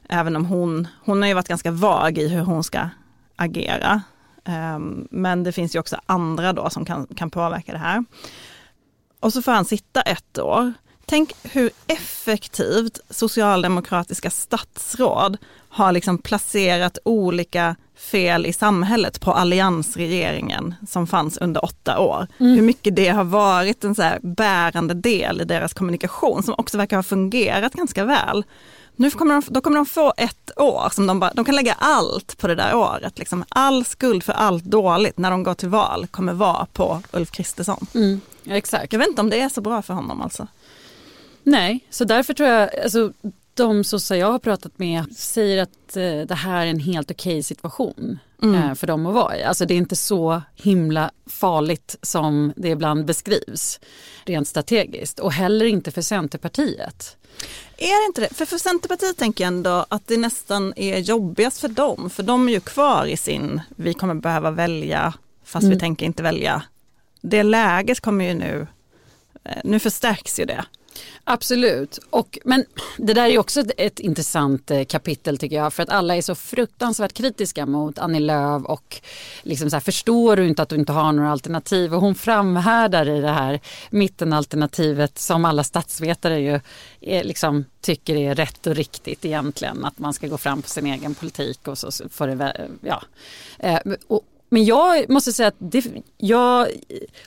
Även 0.10 0.36
om 0.36 0.46
hon, 0.46 0.88
hon 1.05 1.22
har 1.22 1.27
ju 1.27 1.34
varit 1.34 1.48
ganska 1.48 1.72
vag 1.72 2.17
i 2.17 2.27
hur 2.27 2.41
hon 2.41 2.63
ska 2.63 2.89
agera. 3.36 4.01
Eh, 4.46 4.79
men 5.12 5.43
det 5.43 5.51
finns 5.51 5.75
ju 5.75 5.79
också 5.79 5.98
andra 6.05 6.53
då 6.53 6.70
som 6.70 6.86
kan, 6.86 7.08
kan 7.15 7.29
påverka 7.29 7.72
det 7.72 7.77
här. 7.77 8.03
Och 9.22 9.34
så 9.34 9.42
får 9.42 9.51
han 9.51 9.66
sitta 9.66 10.01
ett 10.01 10.40
år. 10.40 10.74
Tänk 11.06 11.34
hur 11.44 11.72
effektivt 11.88 13.00
socialdemokratiska 13.10 14.30
statsråd 14.30 15.38
har 15.70 15.92
liksom 15.92 16.18
placerat 16.18 16.98
olika 17.06 17.75
fel 17.98 18.46
i 18.46 18.54
samhället 18.54 19.22
på 19.22 19.34
alliansregeringen 19.34 20.75
som 20.88 21.08
fanns 21.08 21.38
under 21.38 21.66
åtta 21.66 22.00
år. 22.00 22.28
Mm. 22.40 22.56
Hur 22.56 22.62
mycket 22.62 22.96
det 22.96 23.10
har 23.10 23.24
varit 23.24 23.84
en 23.84 23.96
så 23.96 24.12
bärande 24.22 24.94
del 24.94 25.42
i 25.42 25.46
deras 25.46 25.74
kommunikation 25.74 26.44
som 26.44 26.56
också 26.58 26.78
verkar 26.78 26.96
ha 26.96 27.04
fungerat 27.04 27.74
ganska 27.74 28.06
väl. 28.06 28.44
Nu 28.96 29.12
kommer 29.12 29.34
de, 29.34 29.44
då 29.48 29.62
kommer 29.62 29.78
de 29.78 29.86
få 29.86 30.13
ett 30.18 30.51
år 30.56 30.90
som 30.92 31.08
de 31.08 31.20
bara, 31.20 31.34
de 31.34 31.46
kan 31.46 31.56
lägga 31.56 31.74
allt 31.74 32.38
på 32.38 32.48
det 32.48 32.56
där 32.56 32.75
året. 32.75 33.20
Liksom. 33.20 33.44
All 33.50 33.86
skuld 33.86 34.24
för 34.24 34.34
allt 34.34 34.63
dåligt 34.63 35.18
när 35.18 35.32
de 35.32 35.44
går 35.44 35.54
till 35.54 35.70
val 35.70 36.08
kommer 36.12 36.34
vara 36.34 36.66
på 36.66 37.01
Ulf 37.12 37.32
Kristersson. 37.32 37.88
Mm, 37.94 38.22
exakt. 38.45 38.93
Jag 38.93 39.00
vet 39.00 39.10
inte 39.10 39.21
om 39.21 39.29
det 39.29 39.39
är 39.39 39.50
så 39.50 39.62
bra 39.62 39.81
för 39.81 39.93
honom 39.93 40.21
alltså. 40.21 40.48
Nej, 41.43 41.88
så 41.89 42.03
därför 42.05 42.33
tror 42.33 42.50
jag, 42.50 42.79
alltså, 42.79 43.13
de 43.53 43.83
sossar 43.83 44.15
jag 44.15 44.31
har 44.31 44.39
pratat 44.39 44.79
med 44.79 45.15
säger 45.15 45.63
att 45.63 45.98
eh, 45.98 46.19
det 46.27 46.36
här 46.36 46.65
är 46.65 46.69
en 46.69 46.79
helt 46.79 47.12
okej 47.12 47.43
situation 47.43 48.19
mm. 48.43 48.55
eh, 48.55 48.74
för 48.74 48.88
dem 48.88 49.05
att 49.05 49.13
vara 49.13 49.38
i. 49.38 49.43
Alltså 49.43 49.65
det 49.65 49.74
är 49.74 49.77
inte 49.77 49.95
så 49.95 50.41
himla 50.55 51.12
farligt 51.25 51.95
som 52.01 52.53
det 52.55 52.69
ibland 52.69 53.05
beskrivs 53.05 53.79
rent 54.25 54.48
strategiskt 54.48 55.19
och 55.19 55.31
heller 55.31 55.65
inte 55.65 55.91
för 55.91 56.01
Centerpartiet. 56.01 57.17
Är 57.77 58.03
det 58.03 58.07
inte 58.07 58.21
det? 58.21 58.36
För, 58.36 58.45
för 58.45 58.57
Centerpartiet 58.57 59.17
tänker 59.17 59.43
jag 59.43 59.48
ändå 59.48 59.86
att 59.89 60.07
det 60.07 60.17
nästan 60.17 60.74
är 60.75 60.98
jobbigast 60.98 61.60
för 61.60 61.67
dem. 61.67 62.10
För 62.10 62.24
de 62.24 62.48
är 62.48 62.51
ju 62.51 62.60
kvar 62.60 63.05
i 63.05 63.17
sin, 63.17 63.62
vi 63.75 63.93
kommer 63.93 64.13
behöva 64.13 64.51
välja 64.51 65.13
fast 65.43 65.63
mm. 65.63 65.74
vi 65.74 65.79
tänker 65.79 66.05
inte 66.05 66.24
välja. 66.24 66.63
Det 67.22 67.44
läget 67.44 68.00
kommer 68.00 68.25
ju 68.25 68.34
nu, 68.34 68.68
eh, 69.44 69.58
nu 69.63 69.80
förstärks 69.80 70.40
ju 70.40 70.46
det. 70.46 70.66
Absolut, 71.24 72.00
och, 72.10 72.40
men 72.46 72.66
det 72.98 73.13
där 73.13 73.30
är 73.30 73.38
också 73.38 73.60
ett, 73.60 73.72
ett, 73.78 74.00
intressant 74.00 74.72
eh, 74.72 74.84
kapitel 74.84 75.38
tycker 75.38 75.56
jag 75.56 75.74
för 75.74 75.84
att 75.84 75.90
alla 75.90 76.16
är 76.16 76.22
så 76.22 76.36
fruktansvärt 76.36 77.13
kritiska 77.13 77.66
mot 77.66 78.00
Annie 78.00 78.20
Lööf 78.20 78.63
och 78.66 79.01
liksom 79.44 79.70
så 79.70 79.75
här, 79.75 79.82
förstår 79.82 80.36
du 80.36 80.48
inte 80.48 80.62
att 80.62 80.70
du 80.70 80.75
inte 80.75 80.92
har 80.92 81.12
några 81.12 81.32
alternativ 81.32 81.94
och 81.94 82.01
hon 82.01 82.16
framhärdar 82.16 83.10
i 83.10 83.22
det 83.22 83.32
här 83.32 83.60
mittenalternativet 83.90 85.18
som 85.18 85.46
alla 85.46 85.63
statsvetare 85.63 86.40
ju 86.40 86.60
är, 87.01 87.24
liksom, 87.24 87.66
tycker 87.82 88.16
är 88.16 88.36
rätt 88.36 88.68
och 88.68 88.75
riktigt 88.75 89.25
egentligen 89.25 89.86
att 89.86 90.00
man 90.00 90.13
ska 90.13 90.28
gå 90.28 90.38
fram 90.38 90.62
på 90.62 90.70
sin 90.70 90.86
egen 90.86 91.16
politik 91.16 91.68
och 91.68 91.78
så 91.78 91.92
får 92.10 92.28
det, 92.28 92.70
ja. 92.82 93.04
Och, 94.08 94.25
men 94.53 94.65
jag 94.65 95.10
måste 95.10 95.34
säga 95.34 95.48
att 95.48 95.55
det, 95.58 95.86
jag, 96.17 96.67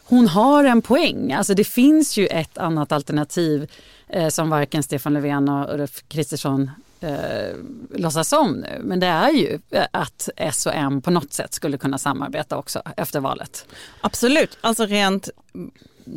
hon 0.03 0.29
har 0.29 0.65
en 0.65 0.83
poäng. 0.83 1.33
Alltså 1.33 1.55
det 1.55 1.65
finns 1.65 2.17
ju 2.17 2.27
ett 2.27 2.59
annat 2.59 2.93
alternativ 2.93 3.71
eh, 4.09 4.29
som 4.29 4.51
varken 4.51 4.83
Stefan 4.83 5.15
Löfven 5.15 5.49
och 5.49 5.75
Ulf 5.75 6.05
Kristersson 6.09 6.71
eh, 7.01 7.57
låtsas 7.91 8.33
om 8.33 8.53
nu. 8.53 8.81
Men 8.83 9.01
det 9.01 9.07
är 9.07 9.31
ju 9.31 9.59
eh, 9.71 9.87
att 9.91 10.29
S 10.37 10.67
och 10.67 10.75
M 10.75 11.03
på 11.03 11.11
något 11.11 11.33
sätt 11.33 11.55
skulle 11.55 11.79
kunna 11.79 11.99
samarbeta 11.99 12.57
också 12.57 12.83
efter 12.97 13.21
valet. 13.21 13.67
Absolut, 14.01 14.59
alltså 14.61 14.87
rent 14.87 15.29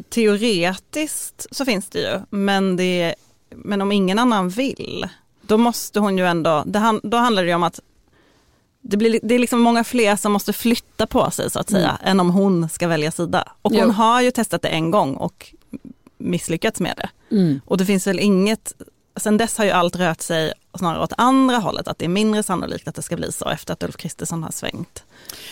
teoretiskt 0.09 1.47
så 1.51 1.65
finns 1.65 1.89
det 1.89 1.99
ju. 1.99 2.19
Men, 2.29 2.75
det, 2.75 3.15
men 3.49 3.81
om 3.81 3.91
ingen 3.91 4.19
annan 4.19 4.49
vill, 4.49 5.07
då 5.41 5.57
måste 5.57 5.99
hon 5.99 6.17
ju 6.17 6.25
ändå, 6.25 6.63
det, 6.65 6.99
då 7.03 7.17
handlar 7.17 7.43
det 7.43 7.49
ju 7.49 7.55
om 7.55 7.63
att 7.63 7.79
det, 8.81 8.97
blir, 8.97 9.19
det 9.23 9.35
är 9.35 9.39
liksom 9.39 9.59
många 9.59 9.83
fler 9.83 10.15
som 10.15 10.31
måste 10.31 10.53
flytta 10.53 11.07
på 11.07 11.31
sig 11.31 11.51
så 11.51 11.59
att 11.59 11.69
säga, 11.69 11.89
mm. 11.89 12.11
än 12.11 12.19
om 12.19 12.29
hon 12.29 12.69
ska 12.69 12.87
välja 12.87 13.11
sida. 13.11 13.51
Och 13.61 13.71
hon 13.71 13.81
jo. 13.87 13.91
har 13.91 14.21
ju 14.21 14.31
testat 14.31 14.61
det 14.61 14.67
en 14.67 14.91
gång 14.91 15.15
och 15.15 15.53
misslyckats 16.17 16.79
med 16.79 16.93
det. 16.97 17.35
Mm. 17.35 17.61
Och 17.65 17.77
det 17.77 17.85
finns 17.85 18.07
väl 18.07 18.19
inget, 18.19 18.73
sen 19.15 19.37
dess 19.37 19.57
har 19.57 19.65
ju 19.65 19.71
allt 19.71 19.95
rört 19.95 20.21
sig 20.21 20.53
snarare 20.77 21.03
åt 21.03 21.13
andra 21.17 21.57
hållet, 21.57 21.87
att 21.87 21.99
det 21.99 22.05
är 22.05 22.09
mindre 22.09 22.43
sannolikt 22.43 22.87
att 22.87 22.95
det 22.95 23.01
ska 23.01 23.15
bli 23.15 23.31
så 23.31 23.49
efter 23.49 23.73
att 23.73 23.83
Ulf 23.83 23.97
Kristersson 23.97 24.43
har 24.43 24.51
svängt 24.51 25.03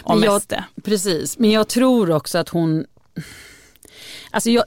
om 0.04 0.24
jag, 0.24 0.42
SD. 0.42 0.54
Precis, 0.84 1.38
men 1.38 1.52
jag 1.52 1.68
tror 1.68 2.12
också 2.12 2.38
att 2.38 2.50
hon 2.50 2.86
Alltså 4.32 4.50
jag, 4.50 4.64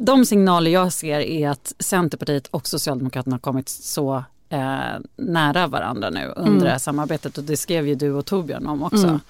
de 0.00 0.26
signaler 0.26 0.70
jag 0.70 0.92
ser 0.92 1.20
är 1.20 1.48
att 1.48 1.74
Centerpartiet 1.78 2.46
och 2.46 2.66
Socialdemokraterna 2.66 3.34
har 3.34 3.40
kommit 3.40 3.68
så 3.68 4.24
eh, 4.52 5.00
nära 5.16 5.66
varandra 5.66 6.10
nu 6.10 6.32
under 6.36 6.50
mm. 6.50 6.64
det 6.64 6.70
här 6.70 6.78
samarbetet 6.78 7.38
och 7.38 7.44
det 7.44 7.56
skrev 7.56 7.88
ju 7.88 7.94
du 7.94 8.12
och 8.12 8.26
Torbjörn 8.26 8.66
om 8.66 8.82
också. 8.82 9.20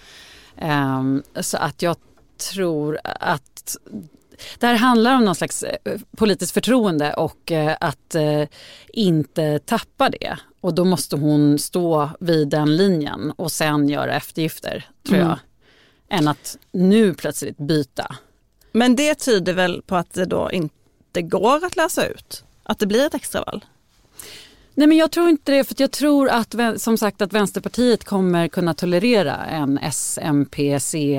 Mm. 0.57 1.23
Eh, 1.35 1.43
så 1.43 1.57
att 1.57 1.83
jag 1.83 1.97
tror 2.51 2.99
att 3.05 3.77
det 4.59 4.67
här 4.67 4.75
handlar 4.75 5.15
om 5.15 5.25
någon 5.25 5.35
slags 5.35 5.63
eh, 5.63 6.01
politiskt 6.17 6.53
förtroende 6.53 7.15
och 7.15 7.53
eh, 7.53 7.77
att 7.81 8.15
eh, 8.15 8.43
inte 8.93 9.59
tappa 9.59 10.09
det. 10.09 10.39
Och 10.61 10.75
då 10.75 10.85
måste 10.85 11.17
hon 11.17 11.59
stå 11.59 12.11
vid 12.21 12.49
den 12.49 12.77
linjen 12.77 13.33
och 13.37 13.53
sen 13.53 13.89
göra 13.89 14.15
eftergifter, 14.15 14.89
tror 15.07 15.19
mm. 15.19 15.29
jag. 15.29 15.39
Än 16.19 16.29
att 16.29 16.59
nu 16.73 17.15
plötsligt 17.15 17.59
byta. 17.59 18.17
Men 18.73 18.97
det 18.97 19.15
tyder 19.15 19.53
väl 19.53 19.83
på 19.83 19.97
att 19.97 20.13
det 20.13 20.25
då 20.25 20.51
inte 20.53 21.23
går 21.23 21.65
att 21.65 21.77
läsa 21.77 22.07
ut? 22.07 22.45
Att 22.63 22.79
det 22.79 22.87
blir 22.87 23.07
ett 23.07 23.15
extraval? 23.15 23.65
Nej 24.75 24.87
men 24.87 24.99
jag 24.99 25.11
tror 25.11 25.29
inte 25.29 25.53
det 25.53 25.65
för 25.65 25.75
jag 25.79 25.91
tror 25.91 26.29
att 26.29 26.55
som 26.77 26.99
sagt 26.99 27.23
att 27.23 27.33
Vänsterpartiet 27.33 28.05
kommer 28.05 28.49
kunna 28.49 28.75
tolerera 28.75 29.37
en 29.37 29.79
SMPC 29.93 31.19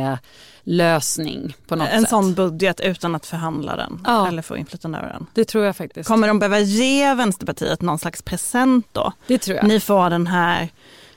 lösning 0.63 1.56
på 1.68 1.76
något 1.76 1.89
en 1.92 2.02
sätt. 2.02 2.10
sån 2.10 2.34
budget 2.34 2.80
utan 2.80 3.16
att 3.16 3.26
förhandla 3.26 3.76
den 3.76 4.02
ja. 4.06 4.28
eller 4.28 4.42
få 4.42 4.58
inflytande 4.58 4.98
över 4.98 5.10
den. 5.10 5.26
Det 5.34 5.46
tror 5.46 5.66
jag 5.66 5.76
faktiskt. 5.76 6.08
Kommer 6.08 6.28
de 6.28 6.39
behöva 6.39 6.60
ge 6.60 7.13
Vänsterpartiet 7.13 7.82
någon 7.82 8.00
slags 8.00 8.22
present 8.22 8.88
då? 8.92 9.13
Det 9.28 9.38
tror 9.38 9.58
jag. 9.58 9.68
Ni 9.68 9.80
får 9.80 10.10
den 10.10 10.28
här 10.28 10.70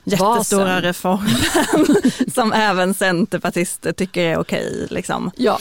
jättestora 0.03 0.65
Basen. 0.65 0.81
reformen 0.81 1.35
som 2.33 2.53
även 2.53 2.93
centerpartister 2.93 3.93
tycker 3.93 4.21
är 4.21 4.37
okej. 4.37 4.87
Liksom. 4.89 5.31
Ja, 5.35 5.59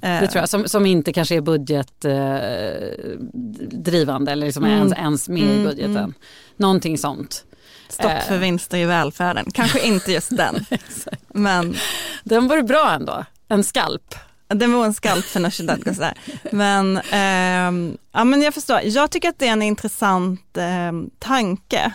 det 0.00 0.26
tror 0.26 0.40
jag, 0.40 0.48
som, 0.48 0.68
som 0.68 0.86
inte 0.86 1.12
kanske 1.12 1.36
är 1.36 1.40
budgetdrivande 1.40 4.30
eh, 4.30 4.32
eller 4.32 4.46
liksom 4.46 4.64
mm. 4.64 4.76
ens, 4.76 4.92
ens 4.92 5.28
med 5.28 5.42
mm, 5.42 5.60
i 5.60 5.64
budgeten. 5.64 5.96
Mm. 5.96 6.14
Någonting 6.56 6.98
sånt. 6.98 7.44
Stopp 7.88 8.22
för 8.22 8.34
eh. 8.34 8.40
vinster 8.40 8.78
i 8.78 8.84
välfärden, 8.84 9.50
kanske 9.54 9.86
inte 9.86 10.12
just 10.12 10.36
den. 10.36 10.64
men 11.28 11.76
Den 12.24 12.48
var 12.48 12.62
bra 12.62 12.90
ändå, 12.90 13.24
en 13.48 13.64
skalp. 13.64 14.14
Den 14.48 14.72
var 14.72 14.84
en 14.84 14.94
skalp 14.94 15.24
för 15.24 15.40
Nooshi 15.40 15.62
Dadgostar. 15.62 16.14
Men, 16.52 16.96
eh, 16.96 17.72
ja, 18.12 18.24
men 18.24 18.42
jag 18.42 18.54
förstår, 18.54 18.80
jag 18.84 19.10
tycker 19.10 19.28
att 19.28 19.38
det 19.38 19.48
är 19.48 19.52
en 19.52 19.62
intressant 19.62 20.56
eh, 20.56 20.92
tanke. 21.18 21.92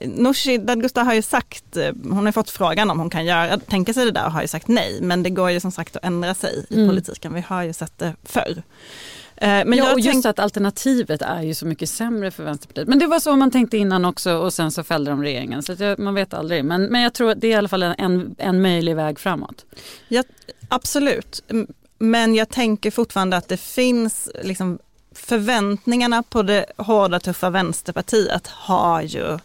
Nooshi 0.00 0.58
Dadgostar 0.58 1.04
har 1.04 1.14
ju 1.14 1.22
sagt, 1.22 1.76
eh, 1.76 1.92
hon 2.02 2.24
har 2.24 2.32
fått 2.32 2.50
frågan 2.50 2.90
om 2.90 2.98
hon 2.98 3.10
kan 3.10 3.24
göra, 3.24 3.58
tänka 3.58 3.94
sig 3.94 4.04
det 4.04 4.10
där 4.10 4.26
och 4.26 4.32
har 4.32 4.42
ju 4.42 4.48
sagt 4.48 4.68
nej. 4.68 4.98
Men 5.02 5.22
det 5.22 5.30
går 5.30 5.50
ju 5.50 5.60
som 5.60 5.72
sagt 5.72 5.96
att 5.96 6.04
ändra 6.04 6.34
sig 6.34 6.66
i 6.70 6.74
mm. 6.74 6.88
politiken, 6.88 7.34
vi 7.34 7.40
har 7.40 7.62
ju 7.62 7.72
sett 7.72 7.98
det 7.98 8.14
förr. 8.22 8.62
Eh, 9.36 9.48
men 9.48 9.72
ja, 9.72 9.92
och 9.92 10.00
just 10.00 10.26
att 10.26 10.38
alternativet 10.38 11.22
är 11.22 11.42
ju 11.42 11.54
så 11.54 11.66
mycket 11.66 11.88
sämre 11.88 12.30
för 12.30 12.44
Vänsterpartiet. 12.44 12.88
Men 12.88 12.98
det 12.98 13.06
var 13.06 13.20
så 13.20 13.36
man 13.36 13.50
tänkte 13.50 13.76
innan 13.76 14.04
också 14.04 14.36
och 14.36 14.52
sen 14.52 14.70
så 14.70 14.82
fällde 14.82 15.10
de 15.10 15.22
regeringen. 15.22 15.62
Så 15.62 15.76
jag, 15.78 15.98
man 15.98 16.14
vet 16.14 16.34
aldrig. 16.34 16.64
Men, 16.64 16.84
men 16.84 17.02
jag 17.02 17.14
tror 17.14 17.30
att 17.30 17.40
det 17.40 17.46
är 17.46 17.50
i 17.50 17.54
alla 17.54 17.68
fall 17.68 17.82
en, 17.82 18.34
en 18.38 18.62
möjlig 18.62 18.96
väg 18.96 19.18
framåt. 19.18 19.64
Ja, 20.08 20.22
absolut. 20.68 21.42
Men 21.98 22.34
jag 22.34 22.48
tänker 22.48 22.90
fortfarande 22.90 23.36
att 23.36 23.48
det 23.48 23.56
finns 23.56 24.30
liksom 24.42 24.78
förväntningarna 25.14 26.22
på 26.22 26.42
det 26.42 26.66
hårda 26.76 27.20
tuffa 27.20 27.50
Vänsterpartiet 27.50 28.46
har 28.46 29.02
ju 29.02 29.38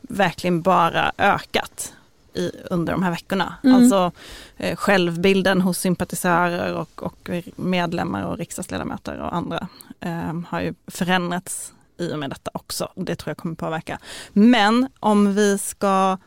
verkligen 0.00 0.62
bara 0.62 1.12
ökat 1.18 1.92
i, 2.34 2.50
under 2.70 2.92
de 2.92 3.02
här 3.02 3.10
veckorna. 3.10 3.54
Mm. 3.64 3.76
Alltså 3.76 4.12
eh, 4.56 4.76
självbilden 4.76 5.60
hos 5.60 5.78
sympatisörer 5.78 6.74
och, 6.74 7.02
och, 7.02 7.30
medlemmar 7.56 8.24
och 8.24 8.38
riksdagsledamöter 8.38 9.20
och 9.20 9.34
andra 9.34 9.68
eh, 10.00 10.40
har 10.48 10.60
ju 10.60 10.74
förändrats 10.86 11.72
i 11.98 12.12
och 12.12 12.18
med 12.18 12.30
detta 12.30 12.50
också. 12.54 12.88
Det 12.94 13.16
tror 13.16 13.30
jag 13.30 13.36
kommer 13.36 13.54
påverka. 13.54 13.98
Men 14.32 14.88
om 15.00 15.34
vi 15.34 15.58
ska 15.58 16.18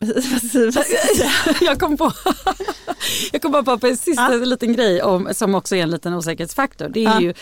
jag 1.60 1.80
kom 1.80 1.96
på, 1.96 2.12
jag 3.32 3.42
kom 3.42 3.52
bara 3.52 3.78
på 3.78 3.86
en 3.86 3.96
sista 3.96 4.34
ja. 4.34 4.44
liten 4.44 4.72
grej 4.72 5.02
om, 5.02 5.28
som 5.32 5.54
också 5.54 5.76
är 5.76 5.82
en 5.82 5.90
liten 5.90 6.14
osäkerhetsfaktor. 6.14 6.88
Det 6.88 7.04
är 7.04 7.04
ja. 7.04 7.20
ju 7.20 7.34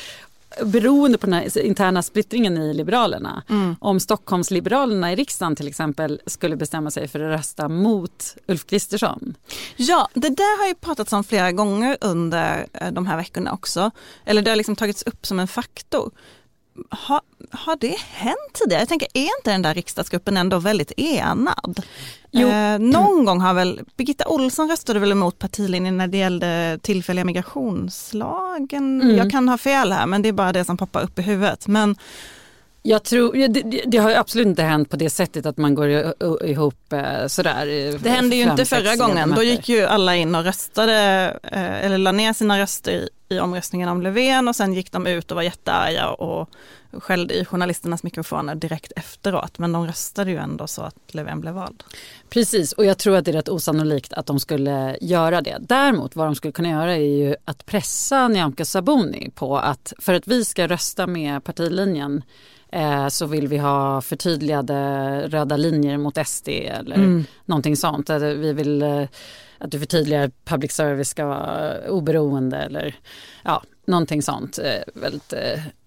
beroende 0.65 1.19
på 1.19 1.27
den 1.27 1.35
här 1.35 1.59
interna 1.59 2.03
splittringen 2.03 2.59
i 2.59 2.75
Liberalerna. 2.75 3.43
Mm. 3.49 3.77
Om 3.81 4.01
Stockholmsliberalerna 4.01 5.13
i 5.13 5.17
riksdagen 5.17 5.57
till 5.57 5.69
exempel 5.69 6.21
skulle 6.27 6.57
bestämma 6.57 6.91
sig 6.91 7.09
för 7.09 7.21
att 7.21 7.39
rösta 7.39 7.69
mot 7.69 8.37
Ulf 8.49 8.67
Kristersson. 8.67 9.35
Ja, 9.77 10.09
det 10.15 10.29
där 10.29 10.59
har 10.59 10.69
ju 10.69 10.75
pratats 10.75 11.13
om 11.13 11.25
flera 11.25 11.53
gånger 11.53 11.97
under 12.01 12.67
eh, 12.73 12.93
de 12.93 13.07
här 13.07 13.17
veckorna 13.17 13.53
också. 13.53 13.91
Eller 14.25 14.43
det 14.43 14.51
har 14.51 14.57
liksom 14.57 14.77
tagits 14.77 15.03
upp 15.03 15.27
som 15.27 15.41
en 15.41 15.49
faktor. 15.49 16.11
Har, 16.91 17.21
har 17.51 17.77
det 17.77 17.97
hänt 17.99 18.53
tidigare? 18.53 18.81
Jag 18.83 18.89
tänker, 18.89 19.09
är 19.15 19.39
inte 19.39 19.51
den 19.51 19.63
där 19.63 19.75
riksdagsgruppen 19.75 20.37
ändå 20.37 20.59
väldigt 20.59 20.93
enad? 20.97 21.83
Eh, 22.33 22.79
någon 22.79 23.25
gång 23.25 23.41
har 23.41 23.55
väl, 23.55 23.81
Birgitta 23.97 24.29
Olsson 24.29 24.69
röstade 24.69 25.01
väl 25.01 25.13
emot 25.13 25.39
partilinjen 25.39 25.97
när 25.97 26.07
det 26.07 26.19
gällde 26.19 26.79
tillfälliga 26.83 27.25
migrationslagen. 27.25 29.03
Mm. 29.03 29.17
Jag 29.17 29.31
kan 29.31 29.49
ha 29.49 29.59
fel 29.59 29.93
här 29.93 30.07
men 30.07 30.23
det 30.23 30.29
är 30.29 30.33
bara 30.33 30.53
det 30.53 30.65
som 30.65 30.77
poppar 30.77 31.03
upp 31.03 31.19
i 31.19 31.23
huvudet. 31.23 31.67
Men 31.67 31.97
jag 32.83 33.03
tror, 33.03 33.49
det, 33.49 33.83
det, 33.87 33.99
har 33.99 34.11
absolut 34.11 34.47
inte 34.47 34.63
hänt 34.63 34.91
på 34.91 34.97
det 34.97 35.11
sättet 35.11 35.47
att 35.47 35.57
man 35.57 35.75
går 35.75 36.15
ihop 36.45 36.93
eh, 36.93 37.27
sådär. 37.27 37.67
Det 37.99 38.11
hände 38.11 38.37
ju 38.37 38.43
inte 38.43 38.65
förra 38.65 38.97
gången. 38.97 39.35
Då 39.37 39.43
gick 39.43 39.69
ju 39.69 39.85
alla 39.85 40.17
in 40.17 40.35
och 40.35 40.45
röstade 40.45 40.95
eh, 41.43 41.85
eller 41.85 41.99
la 41.99 42.13
ner 42.13 42.33
sina 42.33 42.59
röster 42.59 42.93
i, 42.93 43.09
i 43.29 43.39
omröstningen 43.39 43.89
om 43.89 44.03
Löfven 44.03 44.49
och 44.49 44.57
sen 44.57 44.73
gick 44.73 44.93
de 44.93 45.07
ut 45.07 45.31
och 45.31 45.35
var 45.35 45.43
jättearga 45.43 46.09
och 46.09 46.51
skällde 46.93 47.35
i 47.35 47.45
journalisternas 47.45 48.03
mikrofoner 48.03 48.55
direkt 48.55 48.93
efteråt. 48.97 49.59
Men 49.59 49.73
de 49.73 49.87
röstade 49.87 50.31
ju 50.31 50.37
ändå 50.37 50.67
så 50.67 50.83
att 50.83 51.15
Löfven 51.15 51.41
blev 51.41 51.55
vald. 51.55 51.83
Precis 52.29 52.73
och 52.73 52.85
jag 52.85 52.99
tror 52.99 53.17
att 53.17 53.25
det 53.25 53.31
är 53.31 53.33
rätt 53.33 53.49
osannolikt 53.49 54.13
att 54.13 54.27
de 54.27 54.41
skulle 54.41 54.97
göra 55.01 55.41
det. 55.41 55.57
Däremot 55.61 56.17
vad 56.17 56.27
de 56.27 56.35
skulle 56.35 56.53
kunna 56.53 56.71
göra 56.71 56.97
är 56.97 57.01
ju 57.01 57.37
att 57.45 57.67
pressa 57.67 58.29
Nyamko 58.29 58.65
Sabuni 58.65 59.31
på 59.35 59.59
att 59.59 59.93
för 59.99 60.15
att 60.15 60.27
vi 60.27 60.45
ska 60.45 60.67
rösta 60.67 61.07
med 61.07 61.45
partilinjen 61.45 62.23
eh, 62.73 63.09
så 63.09 63.27
vill 63.27 63.49
vi 63.49 63.59
ha 63.59 64.01
förtydligade 64.01 64.75
röda 65.29 65.57
linjer 65.57 65.99
mot 65.99 66.27
SD 66.27 66.49
eller 66.49 66.97
mm. 66.97 67.25
någonting 67.45 67.77
sånt. 67.77 68.11
Vi 68.11 68.53
vill 68.53 68.83
eh, 68.83 69.05
att 69.59 69.71
du 69.71 69.79
förtydligar 69.79 70.25
att 70.25 70.45
public 70.45 70.73
service 70.73 71.09
ska 71.09 71.27
vara 71.27 71.89
oberoende 71.89 72.57
eller 72.57 72.95
ja, 73.43 73.63
någonting 73.87 74.23
sånt. 74.23 74.59
Eh, 74.59 75.01
väldigt 75.03 75.33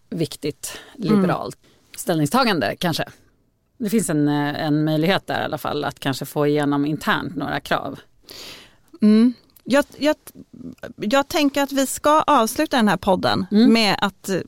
viktigt 0.09 0.79
liberalt 0.95 1.57
mm. 1.63 1.75
ställningstagande 1.97 2.75
kanske. 2.75 3.05
Det 3.77 3.89
finns 3.89 4.09
en, 4.09 4.27
eh, 4.27 4.65
en 4.65 4.83
möjlighet 4.83 5.27
där 5.27 5.41
i 5.41 5.43
alla 5.43 5.57
fall 5.57 5.83
att 5.83 5.99
kanske 5.99 6.25
få 6.25 6.47
igenom 6.47 6.85
internt 6.85 7.35
några 7.35 7.59
krav. 7.59 7.99
Mm. 9.01 9.33
Jag, 9.63 9.85
jag, 9.97 10.15
jag 10.95 11.27
tänker 11.27 11.61
att 11.61 11.71
vi 11.71 11.87
ska 11.87 12.21
avsluta 12.21 12.77
den 12.77 12.87
här 12.87 12.97
podden 12.97 13.45
mm. 13.51 13.73
med 13.73 13.97
att 14.01 14.29
eh, 14.29 14.39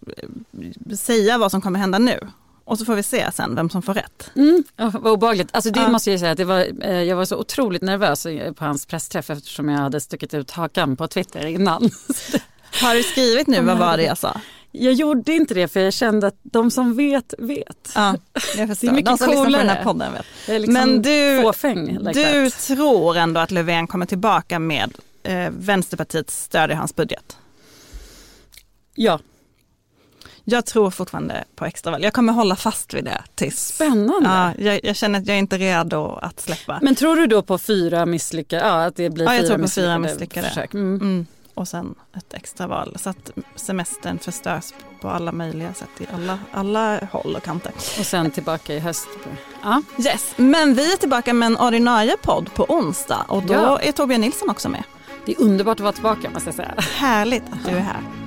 säga 0.96 1.38
vad 1.38 1.52
som 1.52 1.62
kommer 1.62 1.80
hända 1.80 2.00
nu. 2.00 2.20
Och 2.64 2.80
så 2.80 2.86
får 2.86 2.96
vi 2.96 3.04
se 3.04 3.32
sen 3.32 3.56
vem 3.56 3.70
som 3.70 3.82
får 3.82 3.94
rätt. 3.94 4.32
Mm. 4.36 4.64
Oh, 4.78 5.00
vad 5.00 5.14
obehagligt. 5.14 5.50
Alltså 5.52 5.72
det 5.72 5.80
ja. 5.80 5.90
måste 5.90 6.12
jag 6.12 6.20
säga 6.20 6.32
att 6.32 6.38
det 6.38 6.46
var, 6.46 6.68
eh, 6.82 7.04
jag 7.04 7.16
var 7.16 7.26
så 7.26 7.38
otroligt 7.38 7.82
nervös 7.82 8.28
på 8.56 8.66
hans 8.66 8.86
pressträff 8.86 9.30
eftersom 9.30 9.70
jag 9.70 9.78
hade 9.78 10.02
stuckit 10.02 10.34
ut 10.34 10.52
hakan 10.52 10.96
på 10.96 11.08
Twitter 11.08 11.46
innan. 11.46 11.90
Har 12.82 12.96
du 12.96 13.04
skrivit 13.04 13.48
nu, 13.48 13.62
vad 13.62 13.78
var 13.78 13.98
det 13.98 14.04
jag 14.04 14.18
sa? 14.18 14.42
Jag 14.80 14.94
gjorde 14.94 15.34
inte 15.34 15.54
det 15.54 15.68
för 15.68 15.80
jag 15.80 15.94
kände 15.94 16.28
att 16.28 16.40
de 16.44 16.72
som 16.72 16.96
vet 16.96 17.34
vet. 17.38 17.92
Ja, 17.96 18.16
jag 18.58 18.68
förstår. 18.68 18.88
Det 18.88 18.92
är 18.92 18.96
mycket 18.96 19.06
de 19.06 19.18
som 19.18 19.30
lyssnar 19.30 19.46
på 19.46 19.58
den 19.58 19.70
här 19.70 19.84
podden 19.84 20.14
vet. 20.14 20.62
Liksom 20.62 20.74
Men 20.74 21.02
du, 21.02 21.42
fåfäng, 21.42 21.98
like 22.00 22.42
du 22.42 22.50
tror 22.50 23.18
ändå 23.18 23.40
att 23.40 23.52
Löfven 23.52 23.88
kommer 23.88 24.06
tillbaka 24.06 24.60
med 24.60 24.94
eh, 25.24 25.50
Vänsterpartiets 25.50 26.44
stöd 26.44 26.72
i 26.72 26.74
hans 26.74 26.96
budget? 26.96 27.38
Ja. 28.96 29.20
Jag 30.44 30.66
tror 30.66 30.92
fortfarande 30.92 31.44
på 31.56 31.66
extraval. 31.66 32.04
Jag 32.04 32.14
kommer 32.14 32.34
hålla 32.34 32.56
fast 32.56 32.94
vid 32.94 33.06
det 33.06 33.24
tills... 33.36 33.68
Spännande. 33.68 34.30
Ja, 34.30 34.54
jag, 34.58 34.80
jag, 34.84 34.96
känner 34.96 35.20
att 35.20 35.28
jag 35.28 35.36
är 35.36 35.40
inte 35.40 35.58
redo 35.58 36.20
att 36.22 36.40
släppa. 36.40 36.80
Men 36.82 36.96
tror 36.96 37.16
du 37.16 37.28
då 37.28 37.42
på 37.42 37.58
fyra 37.58 38.06
misslyckade, 38.06 38.62
ja 38.66 38.86
att 38.86 38.96
det 38.96 39.10
blir 39.10 39.26
ja, 39.26 39.34
jag 39.34 39.42
fyra 39.42 39.48
tror 39.48 39.58
på 39.58 39.62
misslyckade, 39.62 39.88
fyra 39.88 40.00
misslyckade 40.00 40.48
försök? 40.48 40.74
Mm. 40.74 41.02
Mm 41.02 41.26
och 41.58 41.68
sen 41.68 41.96
ett 42.18 42.34
extraval. 42.34 42.98
Så 43.00 43.10
att 43.10 43.32
semestern 43.56 44.20
förstörs 44.20 44.74
på 45.02 45.10
alla 45.10 45.32
möjliga 45.32 45.74
sätt 45.74 45.90
i 46.00 46.08
alla, 46.14 46.40
alla 46.52 47.00
håll 47.12 47.36
och 47.36 47.44
kanter. 47.44 47.72
Och 47.76 48.06
sen 48.06 48.32
tillbaka 48.32 48.74
i 48.74 48.80
höst. 48.80 49.08
Ja. 49.64 49.82
Yes. 50.00 50.34
Men 50.36 50.74
vi 50.74 50.94
är 50.94 50.98
tillbaka 50.98 51.34
med 51.34 51.48
en 51.48 51.58
ordinarie 51.58 52.18
podd 52.22 52.54
på 52.54 52.66
onsdag 52.70 53.26
och 53.28 53.44
då 53.44 53.54
ja. 53.54 53.80
är 53.80 53.92
Torbjörn 53.92 54.22
Nilsson 54.22 54.50
också 54.50 54.70
med. 54.70 54.84
Det 55.26 55.32
är 55.32 55.42
underbart 55.42 55.78
att 55.78 55.84
vara 55.84 55.94
tillbaka 55.94 56.30
måste 56.30 56.48
jag 56.48 56.56
säga. 56.56 56.74
Härligt 56.78 57.44
att 57.52 57.66
du 57.66 57.72
är 57.72 57.80
här. 57.80 58.27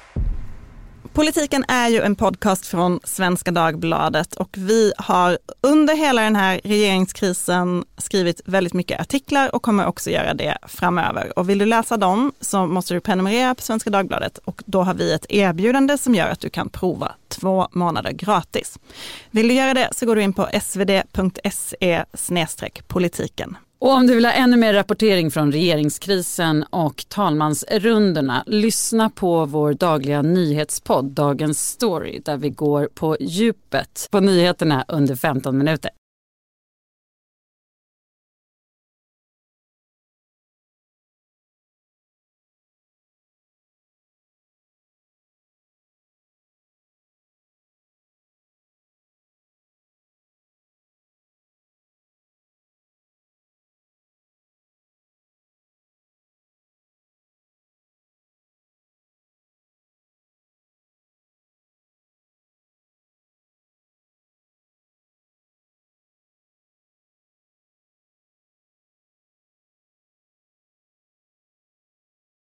Politiken 1.13 1.65
är 1.67 1.89
ju 1.89 2.01
en 2.01 2.15
podcast 2.15 2.67
från 2.67 2.99
Svenska 3.03 3.51
Dagbladet 3.51 4.35
och 4.35 4.49
vi 4.57 4.93
har 4.97 5.37
under 5.61 5.95
hela 5.95 6.21
den 6.21 6.35
här 6.35 6.61
regeringskrisen 6.63 7.85
skrivit 7.97 8.41
väldigt 8.45 8.73
mycket 8.73 9.01
artiklar 9.01 9.55
och 9.55 9.61
kommer 9.61 9.85
också 9.85 10.09
göra 10.09 10.33
det 10.33 10.57
framöver. 10.67 11.39
Och 11.39 11.49
vill 11.49 11.57
du 11.57 11.65
läsa 11.65 11.97
dem 11.97 12.31
så 12.41 12.65
måste 12.65 12.93
du 12.93 12.99
prenumerera 12.99 13.55
på 13.55 13.61
Svenska 13.61 13.89
Dagbladet 13.89 14.37
och 14.37 14.63
då 14.65 14.83
har 14.83 14.93
vi 14.93 15.13
ett 15.13 15.25
erbjudande 15.29 15.97
som 15.97 16.15
gör 16.15 16.27
att 16.29 16.39
du 16.39 16.49
kan 16.49 16.69
prova 16.69 17.11
två 17.27 17.67
månader 17.71 18.11
gratis. 18.11 18.79
Vill 19.31 19.47
du 19.47 19.53
göra 19.53 19.73
det 19.73 19.89
så 19.91 20.05
går 20.05 20.15
du 20.15 20.21
in 20.21 20.33
på 20.33 20.49
svd.se 20.61 22.03
politiken. 22.87 23.57
Och 23.81 23.91
om 23.91 24.07
du 24.07 24.15
vill 24.15 24.25
ha 24.25 24.31
ännu 24.31 24.57
mer 24.57 24.73
rapportering 24.73 25.31
från 25.31 25.51
regeringskrisen 25.51 26.63
och 26.69 27.05
talmansrundorna, 27.07 28.43
lyssna 28.47 29.09
på 29.09 29.45
vår 29.45 29.73
dagliga 29.73 30.21
nyhetspodd 30.21 31.05
Dagens 31.05 31.69
Story 31.69 32.21
där 32.25 32.37
vi 32.37 32.49
går 32.49 32.89
på 32.93 33.17
djupet 33.19 34.07
på 34.11 34.19
nyheterna 34.19 34.85
under 34.87 35.15
15 35.15 35.57
minuter. 35.57 35.91